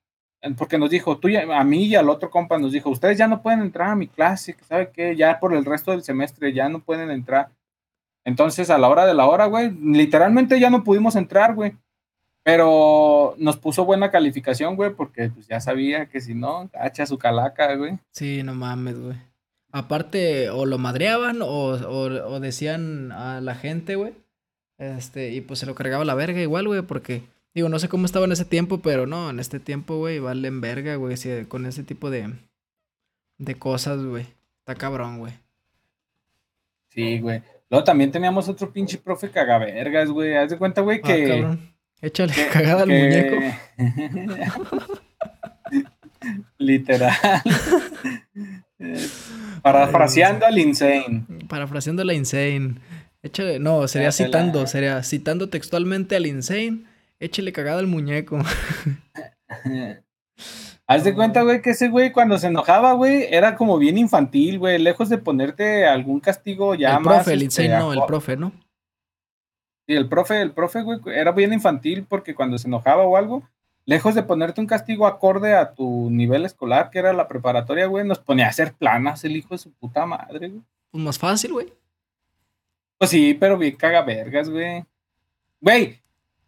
[0.57, 3.41] porque nos dijo, tú a mí y al otro compa nos dijo, ustedes ya no
[3.41, 5.15] pueden entrar a mi clase, ¿sabe qué?
[5.15, 7.49] Ya por el resto del semestre ya no pueden entrar.
[8.25, 11.75] Entonces, a la hora de la hora, güey, literalmente ya no pudimos entrar, güey.
[12.43, 17.17] Pero nos puso buena calificación, güey, porque pues ya sabía que si no, hacha su
[17.17, 17.99] calaca, güey.
[18.11, 19.17] Sí, no mames, güey.
[19.71, 24.13] Aparte, o lo madreaban o, o, decían a la gente, güey.
[24.77, 27.23] Este, y pues se lo cargaba la verga igual, güey, porque,
[27.55, 30.59] digo, no sé cómo estaba en ese tiempo, pero no, en este tiempo, güey, valen
[30.61, 31.15] verga, güey,
[31.47, 32.33] con ese tipo de,
[33.37, 34.27] de cosas, güey.
[34.59, 35.33] Está cabrón, güey.
[36.89, 37.41] Sí, güey.
[37.69, 40.35] Luego también teníamos otro pinche profe cagavergas, güey.
[40.35, 41.27] Haz de cuenta, güey, Ah, que.
[41.27, 41.73] cabrón.
[42.01, 43.35] Échale que- cagada al muñeco.
[46.57, 47.13] Literal.
[49.61, 51.25] Parafraseando al insane.
[51.47, 52.75] Parafraseando la Insane.
[53.21, 54.27] Échale, no, sería Échale.
[54.27, 56.83] citando, sería citando textualmente al Insane.
[57.19, 58.39] Échale cagada al muñeco.
[60.85, 64.59] Haz de cuenta, güey, que ese güey cuando se enojaba, güey, era como bien infantil,
[64.59, 67.15] güey, lejos de ponerte algún castigo ya el más.
[67.15, 68.51] profe, el este, Insane no, el profe, ¿no?
[69.87, 73.43] Sí, el profe, el profe, güey, era bien infantil porque cuando se enojaba o algo,
[73.85, 78.05] lejos de ponerte un castigo acorde a tu nivel escolar, que era la preparatoria, güey,
[78.05, 80.61] nos ponía a hacer planas el hijo de su puta madre, güey.
[80.91, 81.73] Pues más fácil, güey.
[82.97, 84.85] Pues sí, pero bien caga vergas, güey.
[85.59, 86.02] Güey,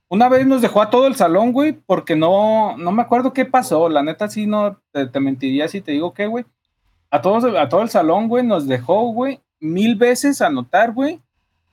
[0.09, 3.45] una vez nos dejó a todo el salón, güey, porque no, no me acuerdo qué
[3.45, 3.89] pasó.
[3.89, 6.45] La neta, sí, no te, te mentiría si te digo qué, güey.
[7.09, 11.21] A todos, a todo el salón, güey, nos dejó, güey, mil veces anotar, güey.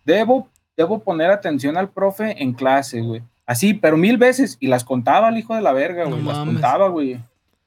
[0.05, 3.23] Debo, debo poner atención al profe en clase, güey.
[3.47, 4.57] Así, pero mil veces.
[4.61, 6.23] Y las contaba el hijo de la verga, No güey.
[6.23, 6.55] las mames.
[6.55, 7.21] contaba, güey.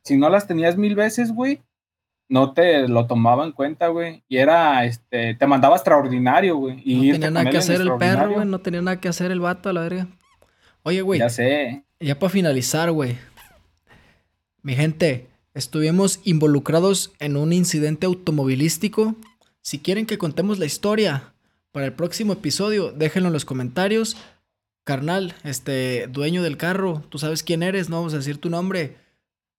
[0.03, 1.61] Si no las tenías mil veces, güey,
[2.29, 4.23] no te lo tomaba en cuenta, güey.
[4.27, 6.81] Y era, este, te mandaba extraordinario, güey.
[6.83, 8.45] Y No tenía nada que hacer el perro, güey.
[8.47, 10.07] No tenía nada que hacer el vato a la verga.
[10.87, 11.19] Oye, güey.
[11.19, 11.83] Ya sé.
[11.99, 13.17] Ya para finalizar, güey.
[14.61, 19.15] Mi gente, estuvimos involucrados en un incidente automovilístico.
[19.61, 21.33] Si quieren que contemos la historia
[21.71, 24.15] para el próximo episodio, déjenlo en los comentarios.
[24.83, 28.95] Carnal, este dueño del carro, tú sabes quién eres, no vamos a decir tu nombre.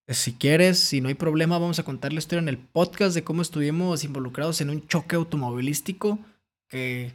[0.06, 3.24] Si quieres, si no hay problema, vamos a contar la historia en el podcast de
[3.24, 6.20] cómo estuvimos involucrados en un choque automovilístico
[6.68, 7.14] que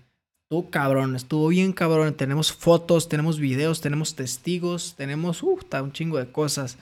[0.51, 2.13] Estuvo cabrón, estuvo bien cabrón.
[2.13, 6.77] Tenemos fotos, tenemos videos, tenemos testigos, tenemos uh, un chingo de cosas.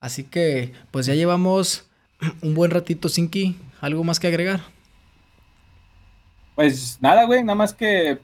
[0.00, 1.88] Así que, pues ya llevamos
[2.42, 3.56] un buen ratito, Sinky.
[3.80, 4.60] ¿Algo más que agregar?
[6.54, 8.18] Pues nada, güey, nada más que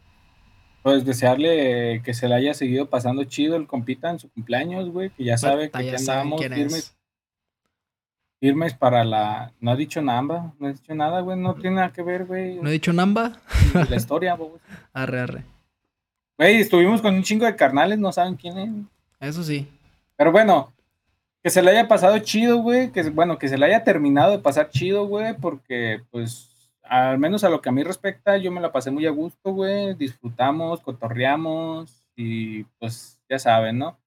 [0.83, 5.09] pues desearle que se le haya seguido pasando chido el compita en su cumpleaños, güey,
[5.09, 6.59] que ya sabe Puta, que ya quién es.
[6.59, 6.97] firmes,
[8.41, 9.53] firmes para la...
[9.61, 12.57] No ha dicho nada, no ha dicho nada, güey, no tiene nada que ver, güey,
[12.57, 13.33] ¿No he dicho Namba?
[13.89, 14.51] la historia, güey.
[14.93, 15.45] Arre, arre.
[16.39, 18.71] Güey, estuvimos con un chingo de carnales, no saben quién es.
[19.29, 19.69] Eso sí.
[20.17, 20.73] Pero bueno,
[21.43, 24.39] que se le haya pasado chido, güey, que bueno, que se le haya terminado de
[24.41, 26.51] pasar chido, güey, porque pues
[26.83, 29.53] al menos a lo que a mí respecta, yo me la pasé muy a gusto,
[29.53, 33.99] güey, disfrutamos, cotorreamos y pues ya saben, ¿no?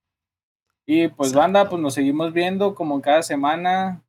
[0.86, 4.02] Y pues banda, pues nos seguimos viendo como cada semana.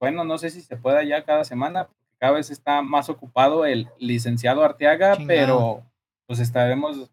[0.00, 3.66] Bueno, no sé si se pueda ya cada semana, porque cada vez está más ocupado
[3.66, 5.26] el licenciado Arteaga, Chingado.
[5.28, 5.82] pero
[6.26, 7.10] pues estaremos,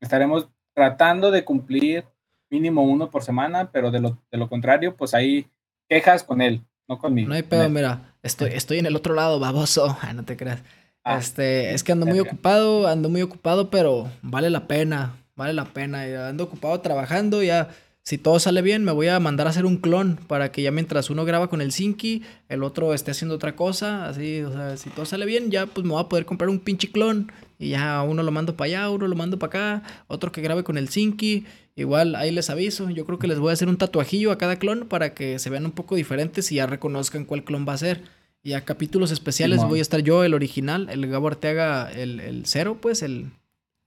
[0.00, 2.04] estaremos tratando de cumplir
[2.50, 5.48] mínimo uno por semana, pero de lo, de lo contrario, pues hay
[5.88, 7.28] quejas con él, no conmigo.
[7.28, 8.14] No hay pedo, mira.
[8.22, 9.96] Estoy, estoy en el otro lado, baboso.
[10.02, 10.62] Ah, no te creas.
[11.04, 15.52] Ah, este, es que ando muy ocupado, ando muy ocupado, pero vale la pena, vale
[15.52, 16.28] la pena.
[16.28, 17.68] Ando ocupado trabajando, ya
[18.06, 20.70] si todo sale bien, me voy a mandar a hacer un clon para que ya
[20.70, 24.76] mientras uno graba con el Sinky, el otro esté haciendo otra cosa, así, o sea,
[24.76, 27.70] si todo sale bien, ya pues me voy a poder comprar un pinche clon y
[27.70, 30.78] ya uno lo mando para allá, uno lo mando para acá, otro que grabe con
[30.78, 31.46] el Sinky.
[31.74, 34.60] Igual ahí les aviso, yo creo que les voy a hacer un tatuajillo a cada
[34.60, 37.78] clon para que se vean un poco diferentes y ya reconozcan cuál clon va a
[37.78, 38.02] ser.
[38.40, 42.46] Y a capítulos especiales voy a estar yo, el original, el Gabo Arteaga, el, el
[42.46, 43.30] cero, pues, el,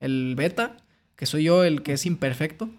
[0.02, 0.76] el beta,
[1.16, 2.70] que soy yo el que es imperfecto.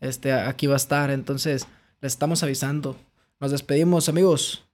[0.00, 1.66] Este, aquí va a estar, entonces
[2.00, 2.96] les estamos avisando.
[3.40, 4.64] Nos despedimos, amigos.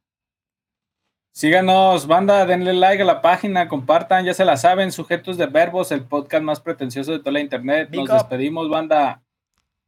[1.33, 5.91] Síganos, banda, denle like a la página, compartan, ya se la saben, sujetos de verbos,
[5.91, 7.91] el podcast más pretencioso de toda la internet.
[7.91, 9.21] Nos despedimos, banda.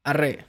[0.02, 0.44] Arre.